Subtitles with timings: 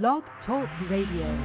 [0.00, 1.38] Blog Talk Radio.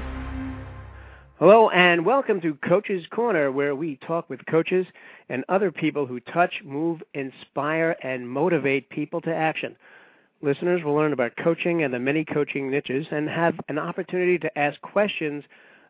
[1.38, 4.88] Hello, and welcome to Coach's Corner, where we talk with coaches
[5.27, 9.75] and other people who touch, move, inspire, and motivate people to action.
[10.41, 14.58] Listeners will learn about coaching and the many coaching niches and have an opportunity to
[14.58, 15.44] ask questions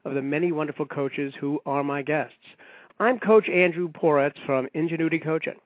[0.03, 2.33] of the many wonderful coaches who are my guests.
[2.99, 5.59] I'm Coach Andrew Poretz from Ingenuity Coaching.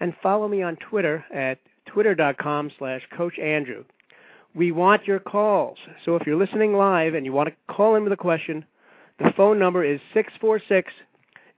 [0.00, 3.84] and follow me on Twitter at twitter.com slash coachandrew.
[4.54, 5.78] We want your calls.
[6.04, 8.64] So if you're listening live and you want to call in with a question,
[9.18, 10.92] the phone number is 646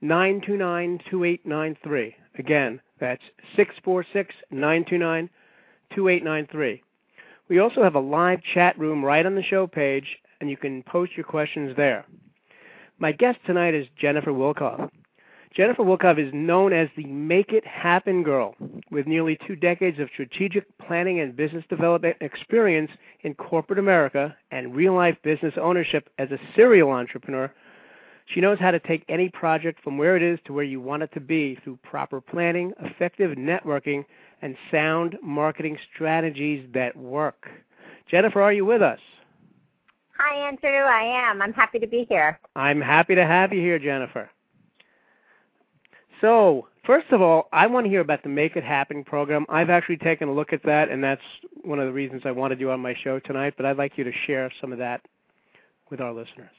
[0.01, 2.15] 929 2893.
[2.39, 3.21] Again, that's
[3.55, 5.29] 646 929
[5.95, 6.83] 2893.
[7.49, 10.83] We also have a live chat room right on the show page, and you can
[10.83, 12.05] post your questions there.
[12.99, 14.89] My guest tonight is Jennifer Wilkov.
[15.55, 18.55] Jennifer Wilkov is known as the Make It Happen Girl,
[18.91, 22.91] with nearly two decades of strategic planning and business development experience
[23.21, 27.51] in corporate America and real life business ownership as a serial entrepreneur.
[28.27, 31.03] She knows how to take any project from where it is to where you want
[31.03, 34.05] it to be through proper planning, effective networking,
[34.41, 37.47] and sound marketing strategies that work.
[38.09, 38.99] Jennifer, are you with us?
[40.17, 40.69] Hi, Andrew.
[40.69, 41.41] I am.
[41.41, 42.39] I'm happy to be here.
[42.55, 44.29] I'm happy to have you here, Jennifer.
[46.21, 49.45] So, first of all, I want to hear about the Make It Happen program.
[49.49, 51.21] I've actually taken a look at that, and that's
[51.63, 54.03] one of the reasons I wanted you on my show tonight, but I'd like you
[54.03, 55.01] to share some of that
[55.91, 56.49] with our listeners.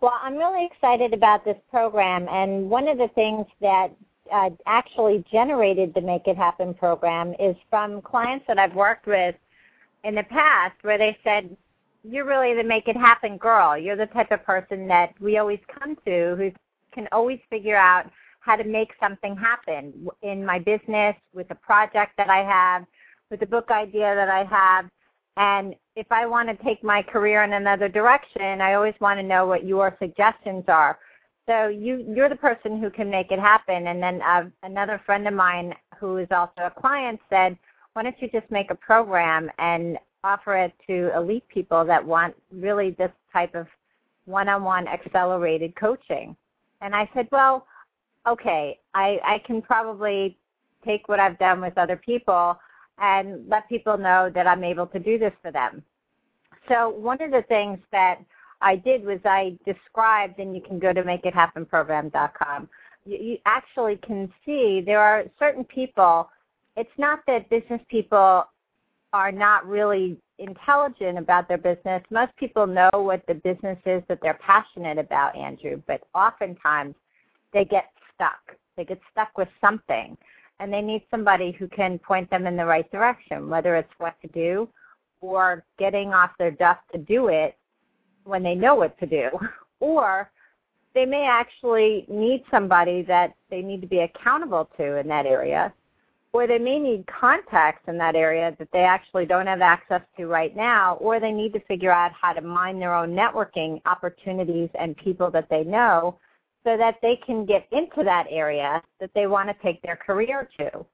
[0.00, 3.88] Well, I'm really excited about this program, and one of the things that
[4.32, 9.34] uh, actually generated the Make It Happen program is from clients that I've worked with
[10.04, 11.56] in the past where they said,
[12.04, 13.76] You're really the Make It Happen girl.
[13.76, 16.52] You're the type of person that we always come to who
[16.92, 18.10] can always figure out
[18.40, 22.86] how to make something happen in my business, with a project that I have,
[23.30, 24.88] with a book idea that I have.
[25.36, 29.22] And if I want to take my career in another direction, I always want to
[29.22, 30.98] know what your suggestions are
[31.46, 33.86] so you you're the person who can make it happen.
[33.86, 37.56] And then uh, another friend of mine who is also a client said,
[37.92, 42.34] why don't you just make a program and offer it to elite people that want
[42.52, 43.66] really this type of
[44.26, 46.36] one-on-one accelerated coaching?
[46.82, 47.66] And I said, well,
[48.26, 50.36] okay, I, I can probably
[50.84, 52.58] take what I've done with other people
[52.98, 55.82] and let people know that I'm able to do this for them.
[56.68, 58.18] So one of the things that
[58.60, 62.68] I did was I described, and you can go to makeithappenprogram.com.
[63.04, 66.30] You, you actually can see there are certain people.
[66.76, 68.46] It's not that business people
[69.12, 72.02] are not really intelligent about their business.
[72.10, 76.94] Most people know what the business is that they're passionate about, Andrew, but oftentimes
[77.52, 78.56] they get stuck.
[78.76, 80.16] They get stuck with something,
[80.60, 84.20] and they need somebody who can point them in the right direction, whether it's what
[84.20, 84.68] to do
[85.20, 87.56] or getting off their duff to do it
[88.26, 89.30] when they know what to do,
[89.80, 90.30] or
[90.94, 95.72] they may actually need somebody that they need to be accountable to in that area,
[96.32, 100.26] or they may need contacts in that area that they actually don't have access to
[100.26, 104.70] right now, or they need to figure out how to mine their own networking opportunities
[104.78, 106.18] and people that they know
[106.64, 110.48] so that they can get into that area that they want to take their career
[110.58, 110.84] to.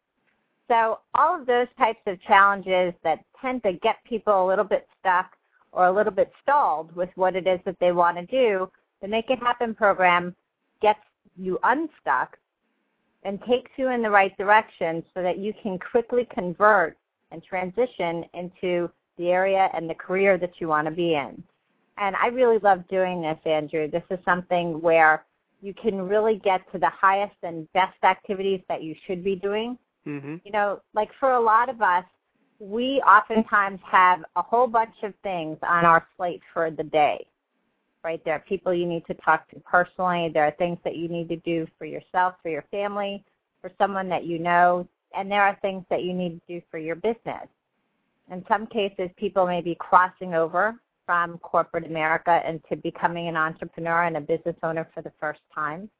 [0.69, 4.87] So all of those types of challenges that tend to get people a little bit
[5.01, 5.33] stuck
[5.73, 9.09] or a little bit stalled with what it is that they want to do, the
[9.09, 10.35] Make It Happen program
[10.81, 11.01] gets
[11.37, 12.39] you unstuck
[13.25, 16.97] and takes you in the right direction so that you can quickly convert
[17.31, 21.43] and transition into the area and the career that you want to be in.
[21.99, 23.91] And I really love doing this, Andrew.
[23.91, 25.25] This is something where
[25.61, 29.79] you can really get to the highest and best activities that you should be doing.
[30.07, 30.37] Mm-hmm.
[30.45, 32.05] You know, like for a lot of us,
[32.63, 37.27] we oftentimes have a whole bunch of things on our slate for the day.
[38.05, 38.25] Right?
[38.25, 40.31] There are people you need to talk to personally.
[40.33, 43.25] There are things that you need to do for yourself, for your family,
[43.61, 46.79] for someone that you know, and there are things that you need to do for
[46.79, 47.49] your business.
[48.31, 54.05] In some cases, people may be crossing over from corporate America into becoming an entrepreneur
[54.05, 55.91] and a business owner for the first time.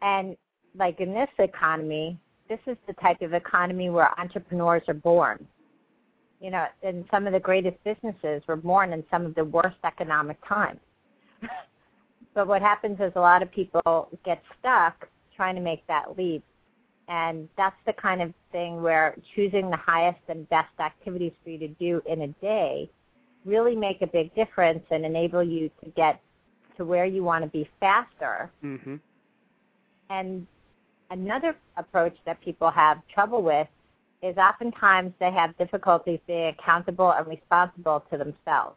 [0.00, 0.36] And
[0.76, 2.18] like in this economy,
[2.48, 5.46] this is the type of economy where entrepreneurs are born
[6.40, 9.76] you know, and some of the greatest businesses were born in some of the worst
[9.84, 10.80] economic times.
[12.34, 16.44] but what happens is a lot of people get stuck trying to make that leap.
[17.08, 21.58] And that's the kind of thing where choosing the highest and best activities for you
[21.58, 22.90] to do in a day
[23.44, 26.20] really make a big difference and enable you to get
[26.76, 28.50] to where you want to be faster.
[28.62, 28.96] Mm-hmm.
[30.10, 30.46] And
[31.10, 33.68] another approach that people have trouble with
[34.22, 38.76] is oftentimes they have difficulties being accountable and responsible to themselves.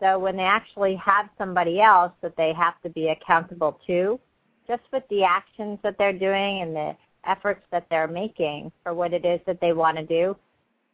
[0.00, 4.18] So when they actually have somebody else that they have to be accountable to,
[4.66, 6.96] just with the actions that they're doing and the
[7.26, 10.34] efforts that they're making for what it is that they want to do,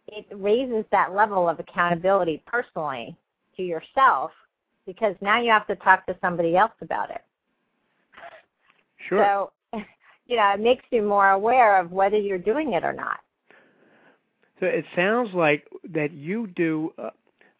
[0.08, 3.16] it raises that level of accountability personally
[3.56, 4.30] to yourself
[4.86, 7.22] because now you have to talk to somebody else about it.
[9.08, 9.24] Sure.
[9.24, 9.52] So,
[10.26, 13.20] you know, it makes you more aware of whether you're doing it or not.
[14.60, 17.10] So it sounds like that you do a,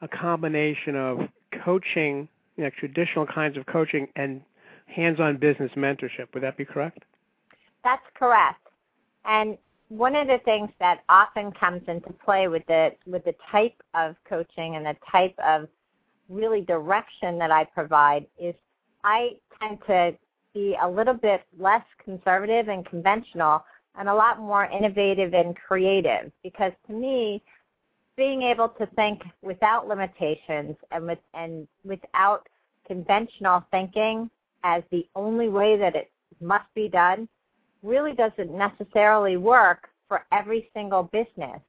[0.00, 1.20] a combination of
[1.64, 4.40] coaching, you know, traditional kinds of coaching, and
[4.86, 6.32] hands-on business mentorship.
[6.32, 7.04] Would that be correct?
[7.84, 8.60] That's correct.
[9.24, 9.58] And
[9.88, 14.16] one of the things that often comes into play with the with the type of
[14.28, 15.68] coaching and the type of
[16.28, 18.54] really direction that I provide is
[19.04, 20.16] I tend to
[20.56, 23.62] be a little bit less conservative and conventional
[23.98, 27.42] and a lot more innovative and creative because to me
[28.16, 32.48] being able to think without limitations and with and without
[32.86, 34.30] conventional thinking
[34.64, 36.10] as the only way that it
[36.40, 37.28] must be done
[37.82, 41.60] really doesn't necessarily work for every single business.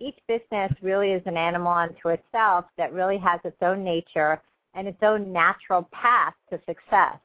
[0.00, 4.42] Each business really is an animal unto itself that really has its own nature
[4.74, 7.18] and its own natural path to success.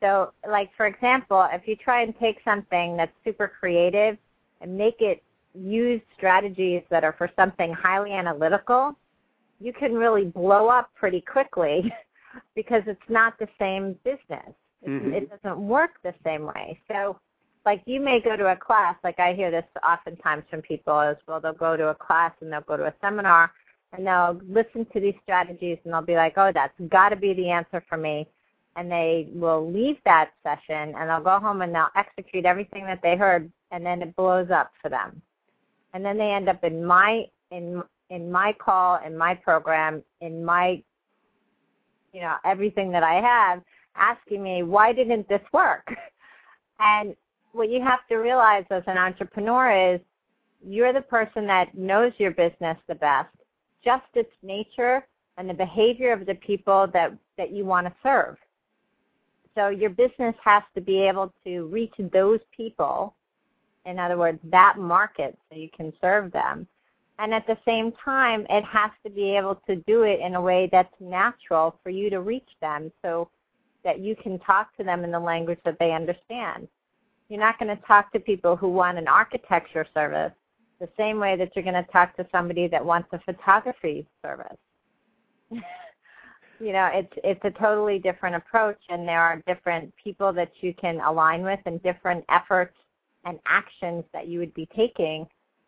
[0.00, 4.16] So, like for example, if you try and take something that's super creative
[4.60, 5.22] and make it
[5.54, 8.96] use strategies that are for something highly analytical,
[9.60, 11.92] you can really blow up pretty quickly
[12.54, 14.54] because it's not the same business.
[14.86, 15.12] Mm-hmm.
[15.12, 16.78] It doesn't work the same way.
[16.86, 17.18] So,
[17.66, 21.16] like you may go to a class, like I hear this oftentimes from people as
[21.26, 23.52] well, they'll go to a class and they'll go to a seminar
[23.92, 27.34] and they'll listen to these strategies and they'll be like, oh, that's got to be
[27.34, 28.28] the answer for me.
[28.76, 33.00] And they will leave that session and they'll go home and they'll execute everything that
[33.02, 35.20] they heard and then it blows up for them.
[35.94, 40.44] And then they end up in my in in my call in my program in
[40.44, 40.82] my
[42.12, 43.62] you know everything that i have
[43.96, 45.86] asking me why didn't this work?
[46.80, 47.16] And
[47.50, 50.00] what you have to realize as an entrepreneur is
[50.64, 53.34] you're the person that knows your business the best
[53.84, 55.04] just its nature
[55.38, 58.36] and the behavior of the people that that you want to serve
[59.58, 63.14] so your business has to be able to reach those people
[63.88, 66.66] in other words, that market so you can serve them.
[67.18, 70.40] And at the same time, it has to be able to do it in a
[70.40, 73.30] way that's natural for you to reach them so
[73.84, 76.68] that you can talk to them in the language that they understand.
[77.28, 80.32] You're not going to talk to people who want an architecture service
[80.80, 84.58] the same way that you're going to talk to somebody that wants a photography service.
[86.60, 90.74] you know, it's it's a totally different approach and there are different people that you
[90.74, 92.76] can align with and different efforts
[93.24, 95.26] and actions that you would be taking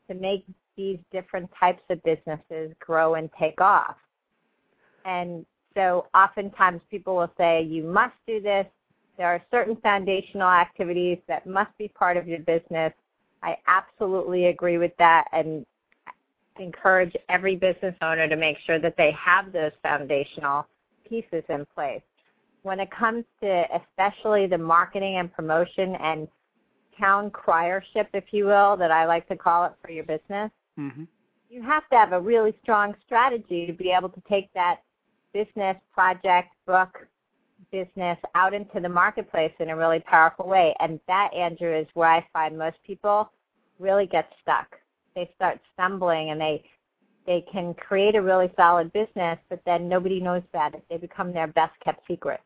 [0.08, 0.44] to make
[0.76, 3.96] these different types of businesses grow and take off.
[5.04, 5.44] And
[5.74, 8.66] so oftentimes people will say, you must do this.
[9.16, 12.92] There are certain foundational activities that must be part of your business.
[13.42, 15.64] I absolutely agree with that and
[16.58, 20.66] encourage every business owner to make sure that they have those foundational
[21.10, 22.00] pieces in place.
[22.62, 26.28] When it comes to especially the marketing and promotion and
[26.98, 31.04] town criership, if you will, that I like to call it for your business, mm-hmm.
[31.50, 34.80] you have to have a really strong strategy to be able to take that
[35.32, 37.06] business, project, book,
[37.70, 40.74] business out into the marketplace in a really powerful way.
[40.80, 43.30] And that, Andrew, is where I find most people
[43.78, 44.76] really get stuck.
[45.14, 46.64] They start stumbling and they
[47.30, 50.84] they can create a really solid business, but then nobody knows about it.
[50.90, 52.40] They become their best kept secret.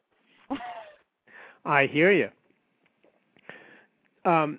[1.65, 2.29] I hear you.
[4.31, 4.59] Um,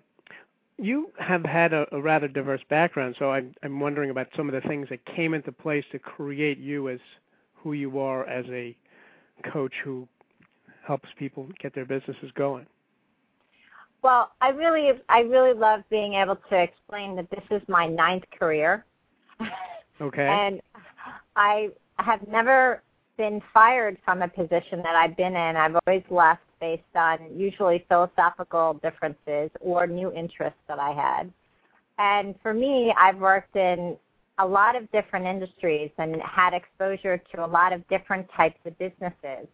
[0.79, 4.55] you have had a, a, rather diverse background, so I'm, I'm wondering about some of
[4.59, 6.99] the things that came into place to create you as
[7.53, 8.75] who you are as a
[9.53, 10.07] coach who
[10.87, 12.65] helps people get their businesses going.
[14.01, 18.23] Well, I really, I really love being able to explain that this is my ninth
[18.39, 18.85] career.
[20.01, 20.27] Okay.
[20.27, 20.61] and
[21.35, 22.81] I have never
[23.17, 25.55] been fired from a position that I've been in.
[25.55, 31.31] I've always left based on usually philosophical differences or new interests that I had.
[31.97, 33.95] And for me, I've worked in
[34.37, 38.77] a lot of different industries and had exposure to a lot of different types of
[38.77, 39.47] businesses.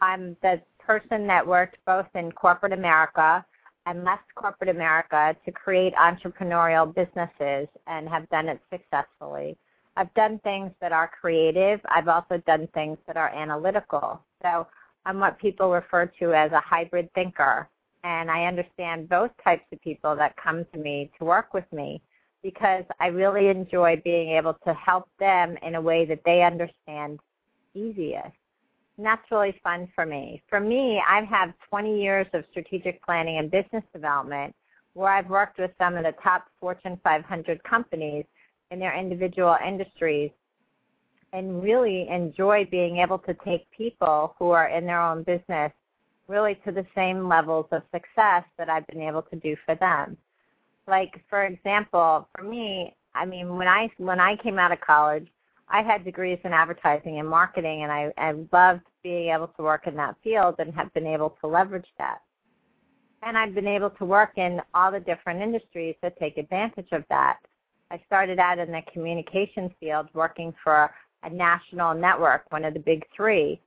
[0.00, 3.44] I'm the person that worked both in corporate America
[3.86, 9.56] and left corporate America to create entrepreneurial businesses and have done it successfully.
[9.96, 11.80] I've done things that are creative.
[11.86, 14.22] I've also done things that are analytical.
[14.42, 14.66] So
[15.04, 17.68] I'm what people refer to as a hybrid thinker.
[18.04, 22.02] And I understand both types of people that come to me to work with me
[22.42, 27.20] because I really enjoy being able to help them in a way that they understand
[27.74, 28.36] easiest.
[28.96, 30.42] And that's really fun for me.
[30.48, 34.54] For me, I've had 20 years of strategic planning and business development
[34.94, 38.24] where I've worked with some of the top Fortune 500 companies
[38.72, 40.30] in their individual industries
[41.32, 45.72] and really enjoy being able to take people who are in their own business
[46.28, 50.16] really to the same levels of success that I've been able to do for them.
[50.86, 55.28] Like for example, for me, I mean when I when I came out of college,
[55.68, 59.86] I had degrees in advertising and marketing and I, I loved being able to work
[59.86, 62.18] in that field and have been able to leverage that.
[63.22, 67.04] And I've been able to work in all the different industries that take advantage of
[67.08, 67.38] that.
[67.92, 70.90] I started out in the communications field working for
[71.24, 73.60] a national network, one of the big three,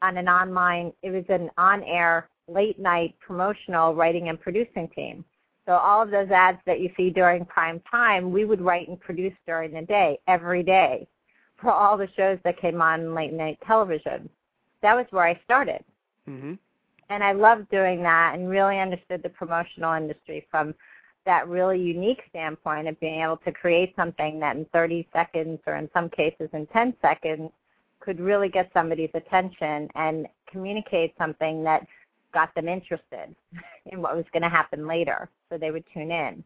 [0.00, 5.24] on an online, it was an on air late night promotional writing and producing team.
[5.66, 9.00] So all of those ads that you see during prime time, we would write and
[9.00, 11.08] produce during the day, every day,
[11.60, 14.28] for all the shows that came on late night television.
[14.82, 15.82] That was where I started.
[16.28, 16.54] Mm-hmm.
[17.10, 20.74] And I loved doing that and really understood the promotional industry from
[21.26, 25.76] that really unique standpoint of being able to create something that in 30 seconds or
[25.76, 27.50] in some cases in 10 seconds
[28.00, 31.86] could really get somebody's attention and communicate something that
[32.32, 33.34] got them interested
[33.86, 36.44] in what was going to happen later so they would tune in.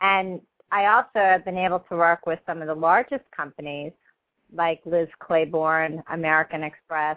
[0.00, 3.92] And I also have been able to work with some of the largest companies
[4.52, 7.16] like Liz Claiborne, American Express,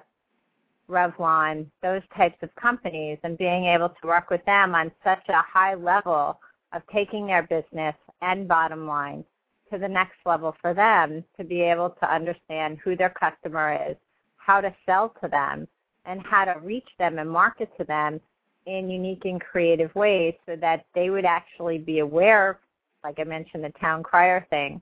[0.89, 5.41] Revlon, those types of companies, and being able to work with them on such a
[5.41, 6.39] high level
[6.73, 9.23] of taking their business and bottom line
[9.71, 13.95] to the next level for them to be able to understand who their customer is,
[14.38, 15.67] how to sell to them,
[16.05, 18.19] and how to reach them and market to them
[18.65, 22.59] in unique and creative ways so that they would actually be aware,
[23.03, 24.81] like I mentioned, the town crier thing,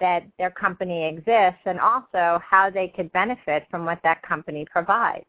[0.00, 5.24] that their company exists and also how they could benefit from what that company provides.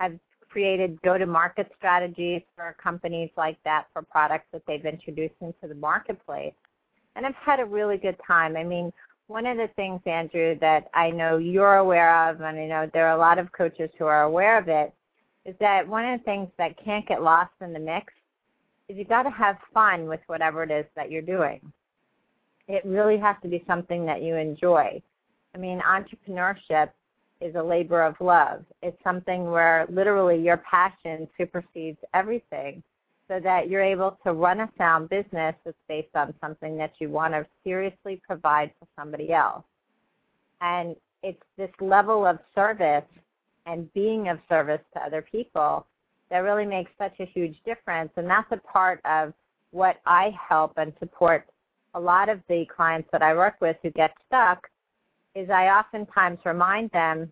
[0.00, 0.18] I've
[0.52, 6.52] created go-to-market strategies for companies like that for products that they've introduced into the marketplace.
[7.16, 8.56] And I've had a really good time.
[8.56, 8.92] I mean,
[9.28, 13.06] one of the things, Andrew, that I know you're aware of, and I know there
[13.08, 14.92] are a lot of coaches who are aware of it,
[15.46, 18.12] is that one of the things that can't get lost in the mix
[18.88, 21.60] is you got to have fun with whatever it is that you're doing.
[22.68, 25.00] It really has to be something that you enjoy.
[25.54, 26.90] I mean, entrepreneurship
[27.42, 28.64] is a labor of love.
[28.82, 32.82] It's something where literally your passion supersedes everything
[33.28, 37.08] so that you're able to run a sound business that's based on something that you
[37.08, 39.64] want to seriously provide for somebody else.
[40.60, 43.04] And it's this level of service
[43.66, 45.86] and being of service to other people
[46.30, 48.10] that really makes such a huge difference.
[48.16, 49.32] And that's a part of
[49.70, 51.46] what I help and support
[51.94, 54.68] a lot of the clients that I work with who get stuck
[55.34, 57.30] is I oftentimes remind them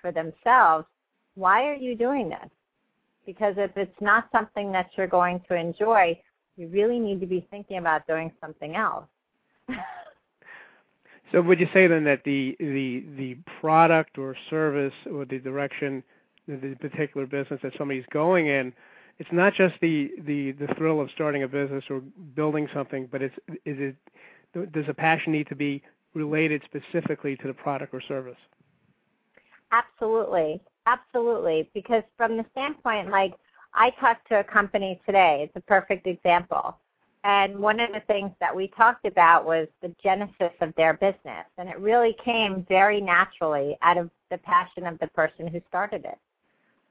[0.00, 0.86] for themselves,
[1.34, 2.50] why are you doing this?
[3.24, 6.18] Because if it's not something that you're going to enjoy,
[6.56, 9.06] you really need to be thinking about doing something else.
[11.32, 16.02] so would you say then that the the the product or service or the direction
[16.48, 18.72] the particular business that somebody's going in
[19.18, 22.00] it's not just the the the thrill of starting a business or
[22.34, 23.34] building something but it's
[23.64, 23.94] is
[24.54, 25.82] it does a passion need to be
[26.14, 28.36] related specifically to the product or service
[29.72, 30.60] Absolutely.
[30.86, 31.68] Absolutely.
[31.74, 33.34] Because from the standpoint, like
[33.74, 36.76] I talked to a company today, it's a perfect example.
[37.24, 41.46] And one of the things that we talked about was the genesis of their business.
[41.56, 46.04] And it really came very naturally out of the passion of the person who started
[46.04, 46.18] it.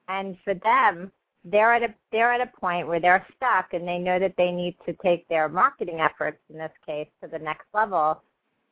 [0.08, 1.12] And for them,
[1.44, 4.52] they're at a they're at a point where they're stuck and they know that they
[4.52, 8.22] need to take their marketing efforts in this case to the next level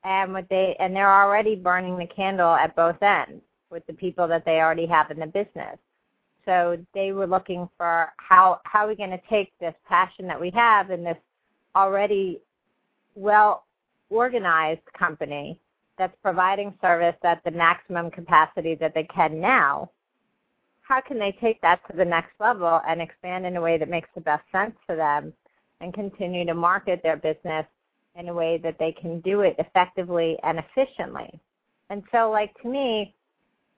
[0.04, 4.28] and what they and they're already burning the candle at both ends with the people
[4.28, 5.78] that they already have in the business.
[6.46, 10.40] So they were looking for how how are we going to take this passion that
[10.40, 11.18] we have in this
[11.76, 12.40] already
[13.16, 13.66] well
[14.10, 15.60] organized company
[15.98, 19.92] that's providing service at the maximum capacity that they can now.
[20.82, 23.90] How can they take that to the next level and expand in a way that
[23.90, 25.34] makes the best sense for them
[25.82, 27.66] and continue to market their business
[28.20, 31.40] in a way that they can do it effectively and efficiently?
[31.90, 33.16] And so like to me,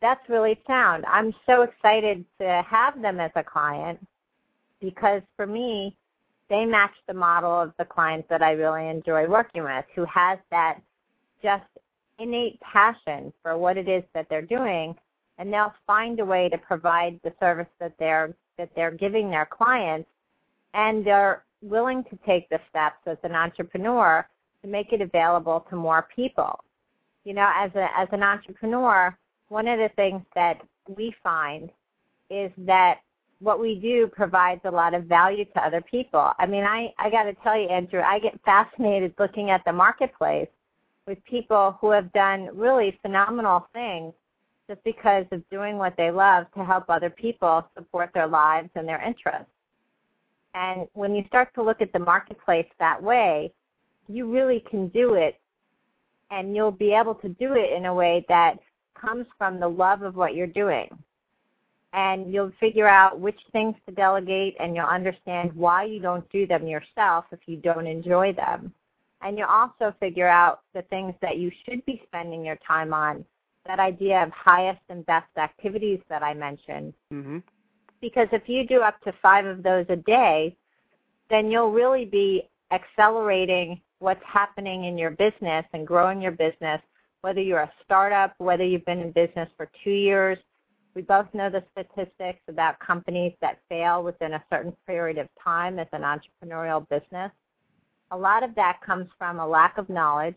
[0.02, 1.06] that's really sound.
[1.06, 4.06] I'm so excited to have them as a client
[4.82, 5.96] because for me,
[6.50, 10.38] they match the model of the clients that I really enjoy working with, who has
[10.50, 10.82] that
[11.42, 11.64] just
[12.20, 14.96] innate passion for what it is that they're doing
[15.38, 19.46] and they'll find a way to provide the service that they're that they're giving their
[19.46, 20.10] clients
[20.74, 24.26] and they're willing to take the steps as an entrepreneur
[24.62, 26.64] to make it available to more people.
[27.24, 29.16] You know, as a as an entrepreneur,
[29.50, 31.70] one of the things that we find
[32.30, 33.00] is that
[33.40, 36.32] what we do provides a lot of value to other people.
[36.38, 39.74] I mean, I, I got to tell you, Andrew, I get fascinated looking at the
[39.74, 40.48] marketplace
[41.08, 44.14] with people who have done really phenomenal things
[44.70, 48.88] just because of doing what they love to help other people support their lives and
[48.88, 49.51] their interests.
[50.54, 53.54] And when you start to look at the marketplace that way,
[54.08, 55.40] you really can do it
[56.30, 58.58] and you'll be able to do it in a way that
[59.00, 60.90] comes from the love of what you're doing
[61.94, 66.48] and you'll figure out which things to delegate and you'll understand why you don't do
[66.48, 68.74] them yourself if you don't enjoy them.
[69.22, 73.26] And you'll also figure out the things that you should be spending your time on.
[73.68, 76.94] That idea of highest and best activities that I mentioned.
[77.14, 77.40] Mm-hmm.
[78.02, 80.56] Because if you do up to five of those a day,
[81.30, 86.82] then you'll really be accelerating what's happening in your business and growing your business,
[87.22, 90.38] whether you're a startup, whether you've been in business for two years,
[90.94, 95.80] we both know the statistics about companies that fail within a certain period of time
[95.80, 97.32] as an entrepreneurial business.
[98.12, 100.36] A lot of that comes from a lack of knowledge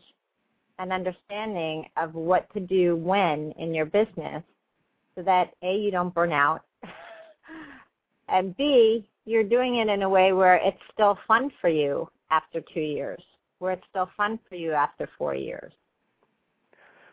[0.78, 4.44] and understanding of what to do when in your business
[5.16, 6.62] so that A, you don't burn out,
[8.28, 12.60] and B, you're doing it in a way where it's still fun for you after
[12.72, 13.22] two years,
[13.58, 15.72] where it's still fun for you after four years.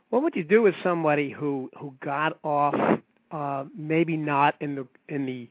[0.10, 3.00] What would you do with somebody who who got off
[3.32, 5.50] uh, maybe not in the in the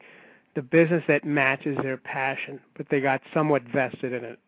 [0.55, 4.39] the business that matches their passion, but they got somewhat vested in it?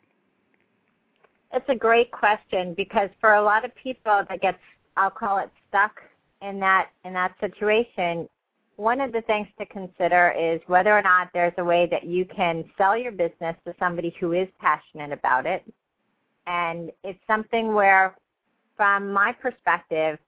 [1.55, 4.59] It's a great question because for a lot of people that gets
[4.97, 6.03] I'll call it stuck
[6.43, 8.29] in that in that situation,
[8.77, 12.25] one of the things to consider is whether or not there's a way that you
[12.25, 15.63] can sell your business to somebody who is passionate about it.
[16.47, 18.17] And it's something where
[18.77, 20.19] from my perspective,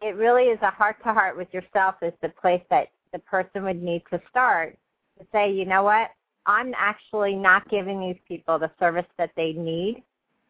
[0.00, 3.64] it really is a heart to heart with yourself is the place that the person
[3.64, 4.78] would need to start
[5.18, 6.10] to say, you know what,
[6.46, 10.02] I'm actually not giving these people the service that they need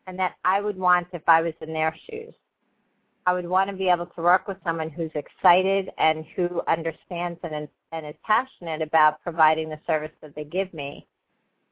[0.07, 2.35] and that I would want if I was in their shoes.
[3.27, 7.39] I would want to be able to work with someone who's excited and who understands
[7.43, 11.07] and, and is passionate about providing the service that they give me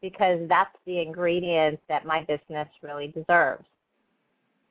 [0.01, 3.65] because that's the ingredient that my business really deserves.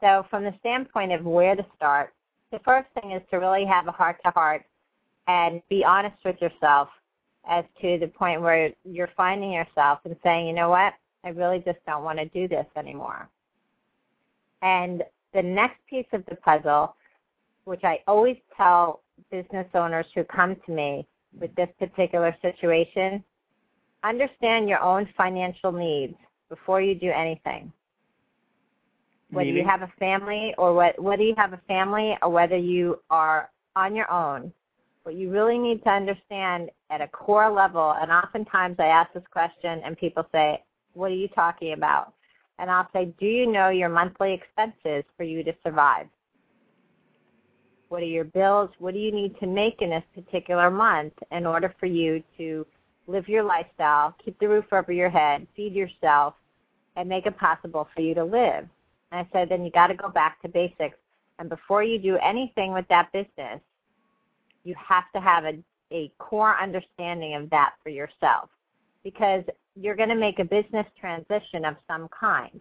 [0.01, 2.13] So from the standpoint of where to start,
[2.51, 4.63] the first thing is to really have a heart to heart
[5.27, 6.89] and be honest with yourself
[7.47, 11.59] as to the point where you're finding yourself and saying, you know what, I really
[11.59, 13.27] just don't want to do this anymore.
[14.61, 16.95] And the next piece of the puzzle,
[17.65, 21.07] which I always tell business owners who come to me
[21.39, 23.23] with this particular situation,
[24.03, 26.15] understand your own financial needs
[26.49, 27.71] before you do anything
[29.31, 29.63] whether Meaning?
[29.63, 33.49] you have a family or what, whether you have a family or whether you are
[33.75, 34.51] on your own,
[35.03, 39.23] what you really need to understand at a core level, and oftentimes I ask this
[39.31, 40.63] question and people say,
[40.93, 42.13] what are you talking about?
[42.59, 46.07] And I'll say, do you know your monthly expenses for you to survive?
[47.87, 48.69] What are your bills?
[48.79, 52.67] What do you need to make in this particular month in order for you to
[53.07, 56.35] live your lifestyle, keep the roof over your head, feed yourself,
[56.97, 58.67] and make it possible for you to live?
[59.11, 60.97] And I said, then you got to go back to basics.
[61.39, 63.61] And before you do anything with that business,
[64.65, 65.57] you have to have a,
[65.91, 68.49] a core understanding of that for yourself
[69.03, 69.43] because
[69.75, 72.59] you're going to make a business transition of some kind.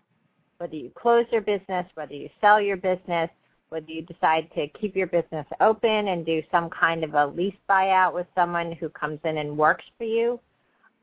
[0.58, 3.30] Whether you close your business, whether you sell your business,
[3.68, 7.54] whether you decide to keep your business open and do some kind of a lease
[7.68, 10.40] buyout with someone who comes in and works for you,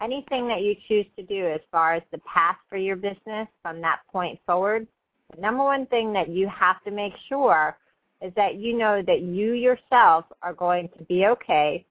[0.02, 3.82] anything that you choose to do as far as the path for your business from
[3.82, 4.88] that point forward,
[5.34, 7.78] the number one thing that you have to make sure
[8.22, 11.86] is that you know that you yourself are going to be okay.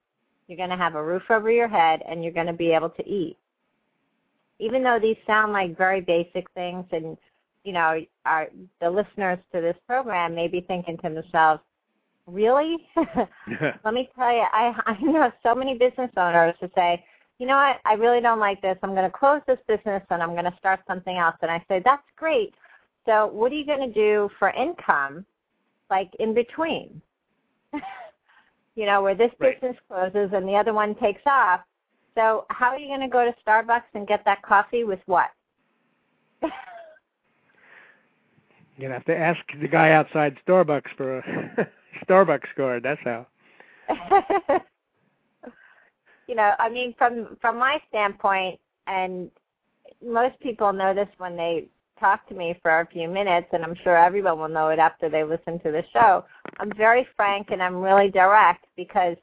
[0.47, 2.89] You're going to have a roof over your head and you're going to be able
[2.91, 3.37] to eat.
[4.59, 7.17] Even though these sound like very basic things and
[7.65, 8.47] you know, our
[8.79, 11.61] the listeners to this program may be thinking to themselves,
[12.27, 12.77] "Really?"
[13.83, 17.03] Let me tell you, I I know so many business owners who say,
[17.39, 17.77] "You know what?
[17.83, 18.77] I really don't like this.
[18.83, 21.65] I'm going to close this business and I'm going to start something else." And I
[21.67, 22.53] say, "That's great.
[23.05, 25.25] So what are you going to do for income,
[25.89, 27.01] like in between?
[28.75, 29.59] you know, where this right.
[29.59, 31.61] business closes and the other one takes off.
[32.15, 35.31] So how are you going to go to Starbucks and get that coffee with what?
[38.77, 41.69] You're going to have to ask the guy outside Starbucks for a
[42.05, 42.83] Starbucks card.
[42.83, 43.27] That's how.
[46.27, 49.29] you know, I mean, from from my standpoint, and
[50.03, 51.67] most people know this when they
[51.99, 55.09] talk to me for a few minutes, and I'm sure everyone will know it after
[55.09, 56.25] they listen to the show.
[56.59, 59.17] I'm very frank and I'm really direct because,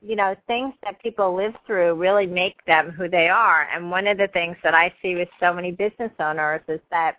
[0.00, 3.68] you know, things that people live through really make them who they are.
[3.74, 7.16] And one of the things that I see with so many business owners is that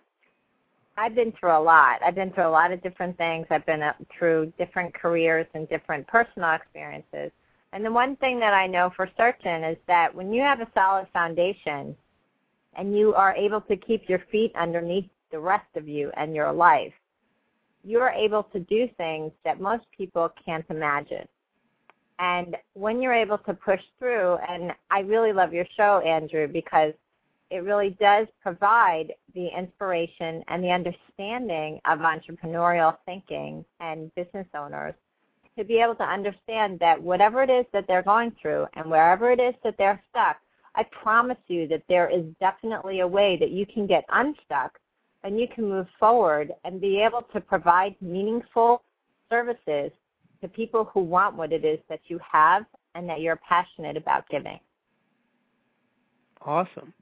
[0.96, 2.00] I've been through a lot.
[2.04, 3.46] I've been through a lot of different things.
[3.50, 7.30] I've been uh, through different careers and different personal experiences.
[7.72, 10.68] And the one thing that I know for certain is that when you have a
[10.74, 11.94] solid foundation
[12.76, 16.52] and you are able to keep your feet underneath the rest of you and your
[16.52, 16.92] life,
[17.82, 21.26] you're able to do things that most people can't imagine.
[22.18, 26.92] And when you're able to push through, and I really love your show, Andrew, because
[27.50, 34.94] it really does provide the inspiration and the understanding of entrepreneurial thinking and business owners
[35.56, 39.30] to be able to understand that whatever it is that they're going through and wherever
[39.30, 40.36] it is that they're stuck,
[40.76, 44.78] I promise you that there is definitely a way that you can get unstuck
[45.24, 48.82] and you can move forward and be able to provide meaningful
[49.30, 49.90] services
[50.42, 54.28] to people who want what it is that you have and that you're passionate about
[54.28, 54.60] giving.
[56.42, 56.92] Awesome.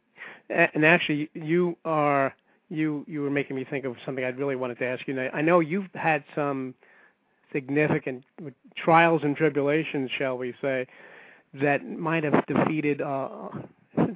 [0.49, 2.35] And actually, you are
[2.71, 5.19] you you were making me think of something I really wanted to ask you.
[5.21, 6.75] I know you've had some
[7.53, 8.25] significant
[8.77, 10.87] trials and tribulations, shall we say,
[11.61, 13.01] that might have defeated.
[13.01, 13.49] Uh,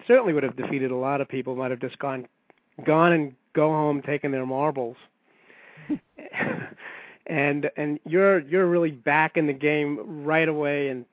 [0.07, 1.55] certainly would have defeated a lot of people.
[1.55, 2.27] Might have just gone
[2.85, 4.96] gone and go home taking their marbles.
[7.27, 11.05] and and you're you're really back in the game right away and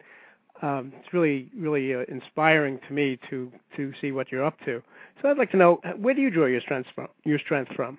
[0.61, 4.81] um, it's really really uh, inspiring to me to to see what you're up to.
[5.21, 7.07] So I'd like to know where do you draw your strength from?
[7.23, 7.97] Your strength from?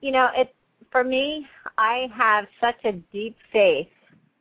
[0.00, 0.54] You know, it
[0.90, 1.46] for me.
[1.78, 3.88] I have such a deep faith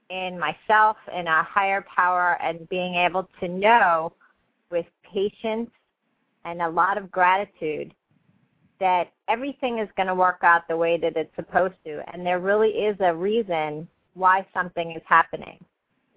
[0.10, 4.14] in myself and a higher power, and being able to know
[4.72, 5.70] with patience
[6.46, 7.94] and a lot of gratitude
[8.80, 12.40] that everything is going to work out the way that it's supposed to, and there
[12.40, 15.64] really is a reason why something is happening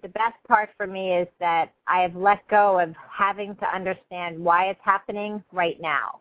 [0.03, 4.37] the best part for me is that I have let go of having to understand
[4.37, 6.19] why it's happening right now.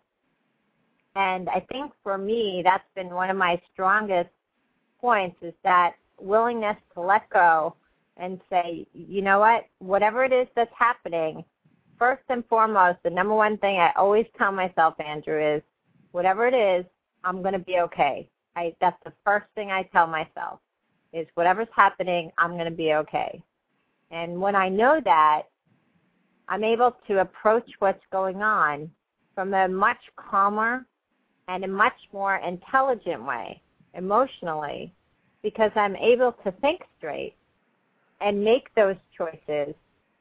[1.16, 4.30] And I think for me, that's been one of my strongest
[5.00, 7.76] points is that willingness to let go
[8.16, 11.44] and say, you know what, whatever it is that's happening,
[11.98, 15.62] first and foremost, the number one thing I always tell myself, Andrew, is
[16.12, 16.84] whatever it is,
[17.24, 18.28] I'm going to be okay.
[18.56, 20.60] I, that's the first thing I tell myself
[21.12, 23.42] is whatever's happening, I'm going to be okay.
[24.10, 25.42] And when I know that,
[26.48, 28.90] I'm able to approach what's going on
[29.34, 30.86] from a much calmer
[31.48, 33.62] and a much more intelligent way
[33.94, 34.92] emotionally
[35.42, 37.34] because I'm able to think straight
[38.20, 39.74] and make those choices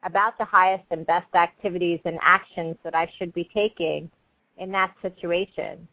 [0.04, 4.10] about the highest and best activities and actions that I should be taking
[4.58, 5.86] in that situation.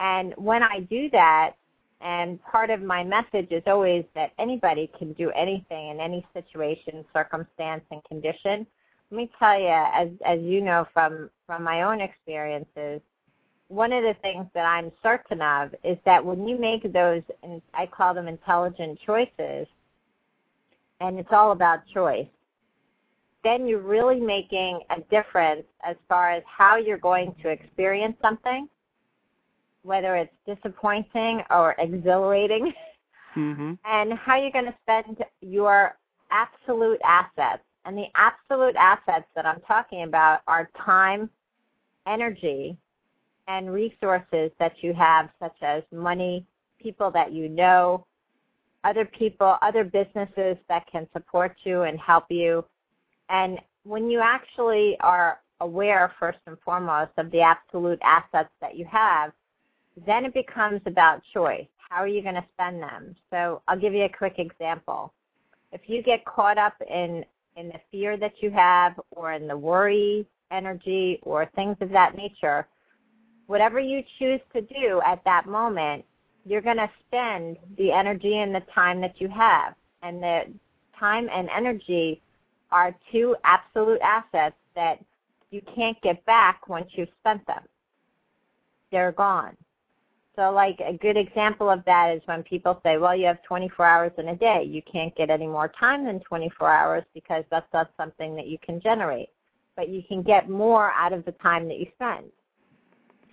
[0.00, 1.54] And when I do that,
[2.00, 7.04] and part of my message is always that anybody can do anything in any situation,
[7.12, 8.66] circumstance, and condition.
[9.10, 13.00] Let me tell you, as as you know from from my own experiences,
[13.68, 17.60] one of the things that I'm certain of is that when you make those, and
[17.74, 19.66] I call them intelligent choices,
[21.00, 22.26] and it's all about choice,
[23.44, 28.68] then you're really making a difference as far as how you're going to experience something
[29.82, 32.72] whether it's disappointing or exhilarating,
[33.36, 33.72] mm-hmm.
[33.84, 35.96] and how you're going to spend your
[36.30, 37.62] absolute assets.
[37.84, 41.30] And the absolute assets that I'm talking about are time,
[42.06, 42.76] energy,
[43.48, 46.46] and resources that you have, such as money,
[46.80, 48.04] people that you know,
[48.84, 52.64] other people, other businesses that can support you and help you.
[53.28, 58.84] And when you actually are aware, first and foremost, of the absolute assets that you
[58.84, 59.32] have,
[60.06, 61.66] then it becomes about choice.
[61.76, 63.16] How are you going to spend them?
[63.30, 65.12] So I'll give you a quick example.
[65.72, 67.24] If you get caught up in
[67.56, 72.16] in the fear that you have or in the worry energy or things of that
[72.16, 72.68] nature,
[73.48, 76.04] whatever you choose to do at that moment,
[76.44, 79.74] you're going to spend the energy and the time that you have.
[80.02, 80.42] And the
[80.98, 82.22] time and energy
[82.70, 85.02] are two absolute assets that
[85.50, 87.62] you can't get back once you've spent them.
[88.92, 89.56] They're gone.
[90.36, 93.84] So, like a good example of that is when people say, "Well, you have 24
[93.84, 94.62] hours in a day.
[94.62, 98.58] You can't get any more time than 24 hours because that's not something that you
[98.58, 99.30] can generate,
[99.74, 102.30] but you can get more out of the time that you spend."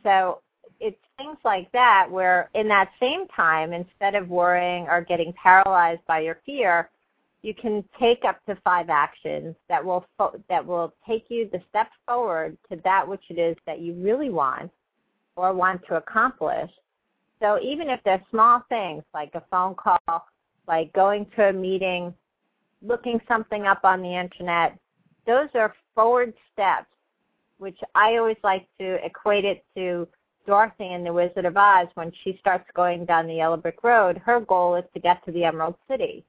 [0.05, 0.39] So,
[0.79, 6.01] it's things like that where in that same time, instead of worrying or getting paralyzed
[6.05, 6.89] by your fear,
[7.41, 11.61] you can take up to five actions that will fo- that will take you the
[11.69, 14.71] step forward to that which it is that you really want
[15.35, 16.71] or want to accomplish.
[17.39, 20.25] So even if they're small things like a phone call,
[20.67, 22.13] like going to a meeting,
[22.81, 24.77] looking something up on the internet,
[25.27, 26.87] those are forward steps,
[27.57, 30.07] which I always like to equate it to
[30.45, 34.17] Dorothy in The Wizard of Oz when she starts going down the yellow brick road.
[34.17, 36.23] Her goal is to get to the Emerald City.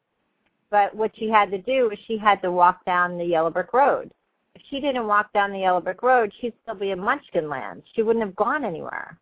[0.70, 3.72] But what she had to do was she had to walk down the yellow brick
[3.72, 4.10] road.
[4.54, 7.82] If she didn't walk down the yellow brick road, she'd still be in Munchkin Land.
[7.94, 9.18] She wouldn't have gone anywhere.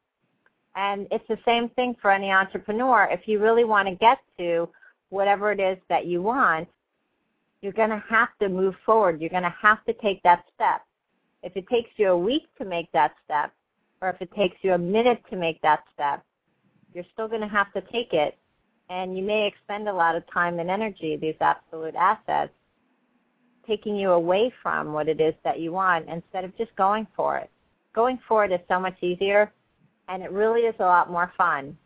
[0.76, 3.08] And it's the same thing for any entrepreneur.
[3.10, 4.68] If you really want to get to
[5.10, 6.68] whatever it is that you want,
[7.62, 9.20] you're going to have to move forward.
[9.20, 10.82] You're going to have to take that step.
[11.44, 13.52] If it takes you a week to make that step,
[14.00, 16.24] or if it takes you a minute to make that step,
[16.94, 18.38] you're still going to have to take it.
[18.88, 22.52] And you may expend a lot of time and energy, these absolute assets,
[23.66, 27.36] taking you away from what it is that you want instead of just going for
[27.36, 27.50] it.
[27.94, 29.52] Going for it is so much easier
[30.08, 31.76] and it really is a lot more fun.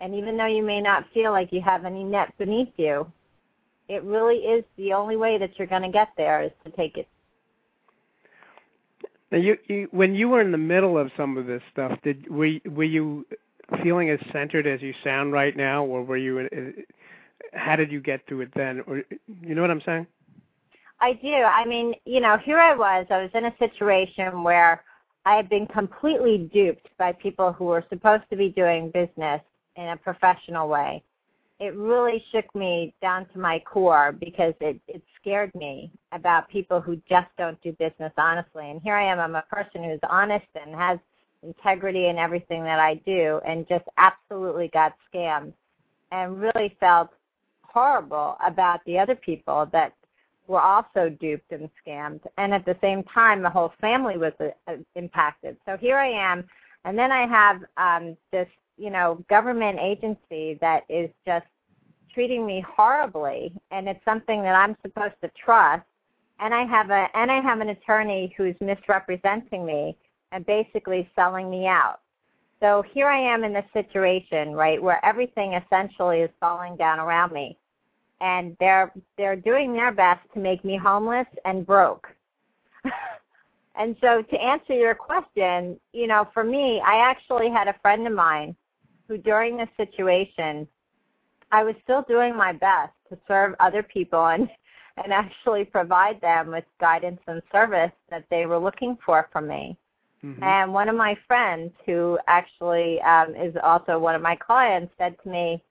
[0.00, 3.10] And even though you may not feel like you have any net beneath you,
[3.88, 6.96] it really is the only way that you're going to get there is to take
[6.96, 7.08] it.
[9.32, 12.30] Now, you, you when you were in the middle of some of this stuff, did
[12.30, 13.26] were were you
[13.82, 16.40] feeling as centered as you sound right now, or were you?
[16.40, 16.82] Uh,
[17.54, 18.82] how did you get through it then?
[18.86, 19.02] Or
[19.40, 20.06] you know what I'm saying?
[21.00, 21.32] I do.
[21.32, 23.06] I mean, you know, here I was.
[23.08, 24.84] I was in a situation where
[25.24, 29.40] I had been completely duped by people who were supposed to be doing business
[29.76, 31.02] in a professional way.
[31.58, 36.80] It really shook me down to my core because it, it scared me about people
[36.80, 38.70] who just don't do business honestly.
[38.70, 40.98] And here I am, I'm a person who's honest and has
[41.42, 45.52] integrity in everything that I do and just absolutely got scammed
[46.10, 47.10] and really felt
[47.62, 49.94] horrible about the other people that
[50.46, 52.20] were also duped and scammed.
[52.36, 55.56] And at the same time, the whole family was uh, impacted.
[55.66, 56.44] So here I am,
[56.84, 61.46] and then I have um, this, you know, government agency that is just
[62.14, 65.84] treating me horribly, and it's something that I'm supposed to trust.
[66.40, 69.96] And I have a and I have an attorney who's misrepresenting me
[70.32, 72.00] and basically selling me out.
[72.60, 77.32] So here I am in this situation, right, where everything essentially is falling down around
[77.32, 77.58] me
[78.22, 82.06] and they're they're doing their best to make me homeless and broke.
[83.74, 88.06] and so to answer your question, you know, for me, I actually had a friend
[88.06, 88.56] of mine
[89.08, 90.66] who during this situation
[91.52, 94.48] I was still doing my best to serve other people and
[95.02, 99.74] and actually provide them with guidance and service that they were looking for from me.
[100.22, 100.42] Mm-hmm.
[100.42, 105.16] And one of my friends, who actually um, is also one of my clients, said
[105.22, 105.62] to me,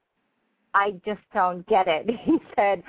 [0.73, 2.09] I just don't get it.
[2.25, 2.81] He said,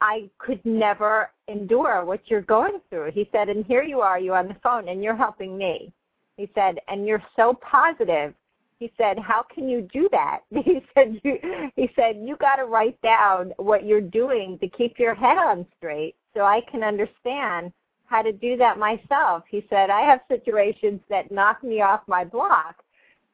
[0.00, 3.10] I could never endure what you're going through.
[3.12, 5.92] He said, and here you are, you on the phone, and you're helping me.
[6.36, 8.32] He said, and you're so positive.
[8.78, 10.40] He said, how can you do that?
[10.64, 11.38] He said, you,
[11.74, 15.66] he said, you got to write down what you're doing to keep your head on
[15.76, 17.72] straight so I can understand
[18.06, 19.42] how to do that myself.
[19.48, 22.76] He said, I have situations that knock me off my block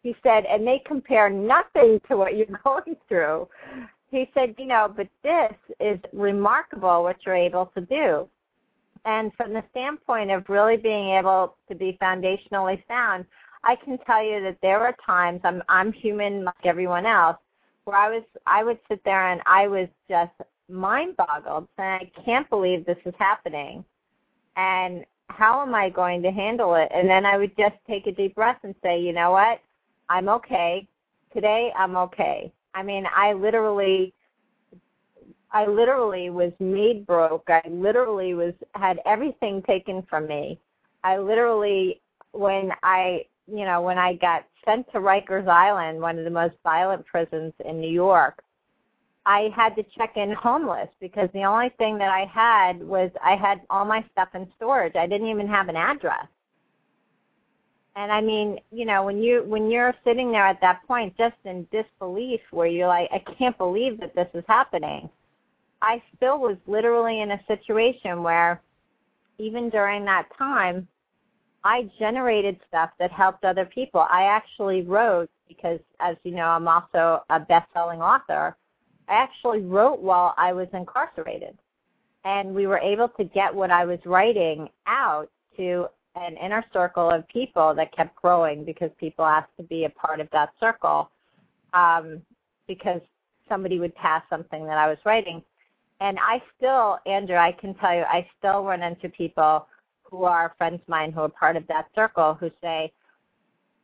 [0.04, 3.48] he said, and they compare nothing to what you're going through.
[4.10, 8.28] He said, you know, but this is remarkable what you're able to do.
[9.06, 13.24] And from the standpoint of really being able to be foundationally sound,
[13.64, 17.38] I can tell you that there were times I'm I'm human like everyone else
[17.84, 20.32] where I was I would sit there and I was just
[20.68, 23.84] mind boggled and I can't believe this is happening.
[24.56, 26.90] And how am I going to handle it?
[26.94, 29.60] And then I would just take a deep breath and say, you know what?
[30.08, 30.86] I'm okay.
[31.32, 32.52] Today I'm okay.
[32.74, 34.12] I mean, I literally
[35.50, 37.48] I literally was made broke.
[37.48, 40.58] I literally was had everything taken from me.
[41.04, 42.00] I literally
[42.32, 46.54] when I, you know, when I got sent to Rikers Island, one of the most
[46.62, 48.42] violent prisons in New York,
[49.26, 53.36] I had to check in homeless because the only thing that I had was I
[53.36, 54.96] had all my stuff in storage.
[54.96, 56.26] I didn't even have an address.
[57.96, 61.36] And I mean, you know, when you when you're sitting there at that point, just
[61.44, 65.08] in disbelief, where you're like, I can't believe that this is happening.
[65.80, 68.60] I still was literally in a situation where,
[69.38, 70.88] even during that time,
[71.64, 74.06] I generated stuff that helped other people.
[74.10, 78.56] I actually wrote because, as you know, I'm also a best-selling author.
[79.08, 81.56] I actually wrote while I was incarcerated,
[82.24, 87.10] and we were able to get what I was writing out to an inner circle
[87.10, 91.10] of people that kept growing because people asked to be a part of that circle
[91.72, 92.22] um,
[92.68, 93.00] because
[93.48, 95.42] somebody would pass something that I was writing.
[96.00, 99.66] And I still, Andrew, I can tell you, I still run into people
[100.04, 102.92] who are friends of mine who are part of that circle who say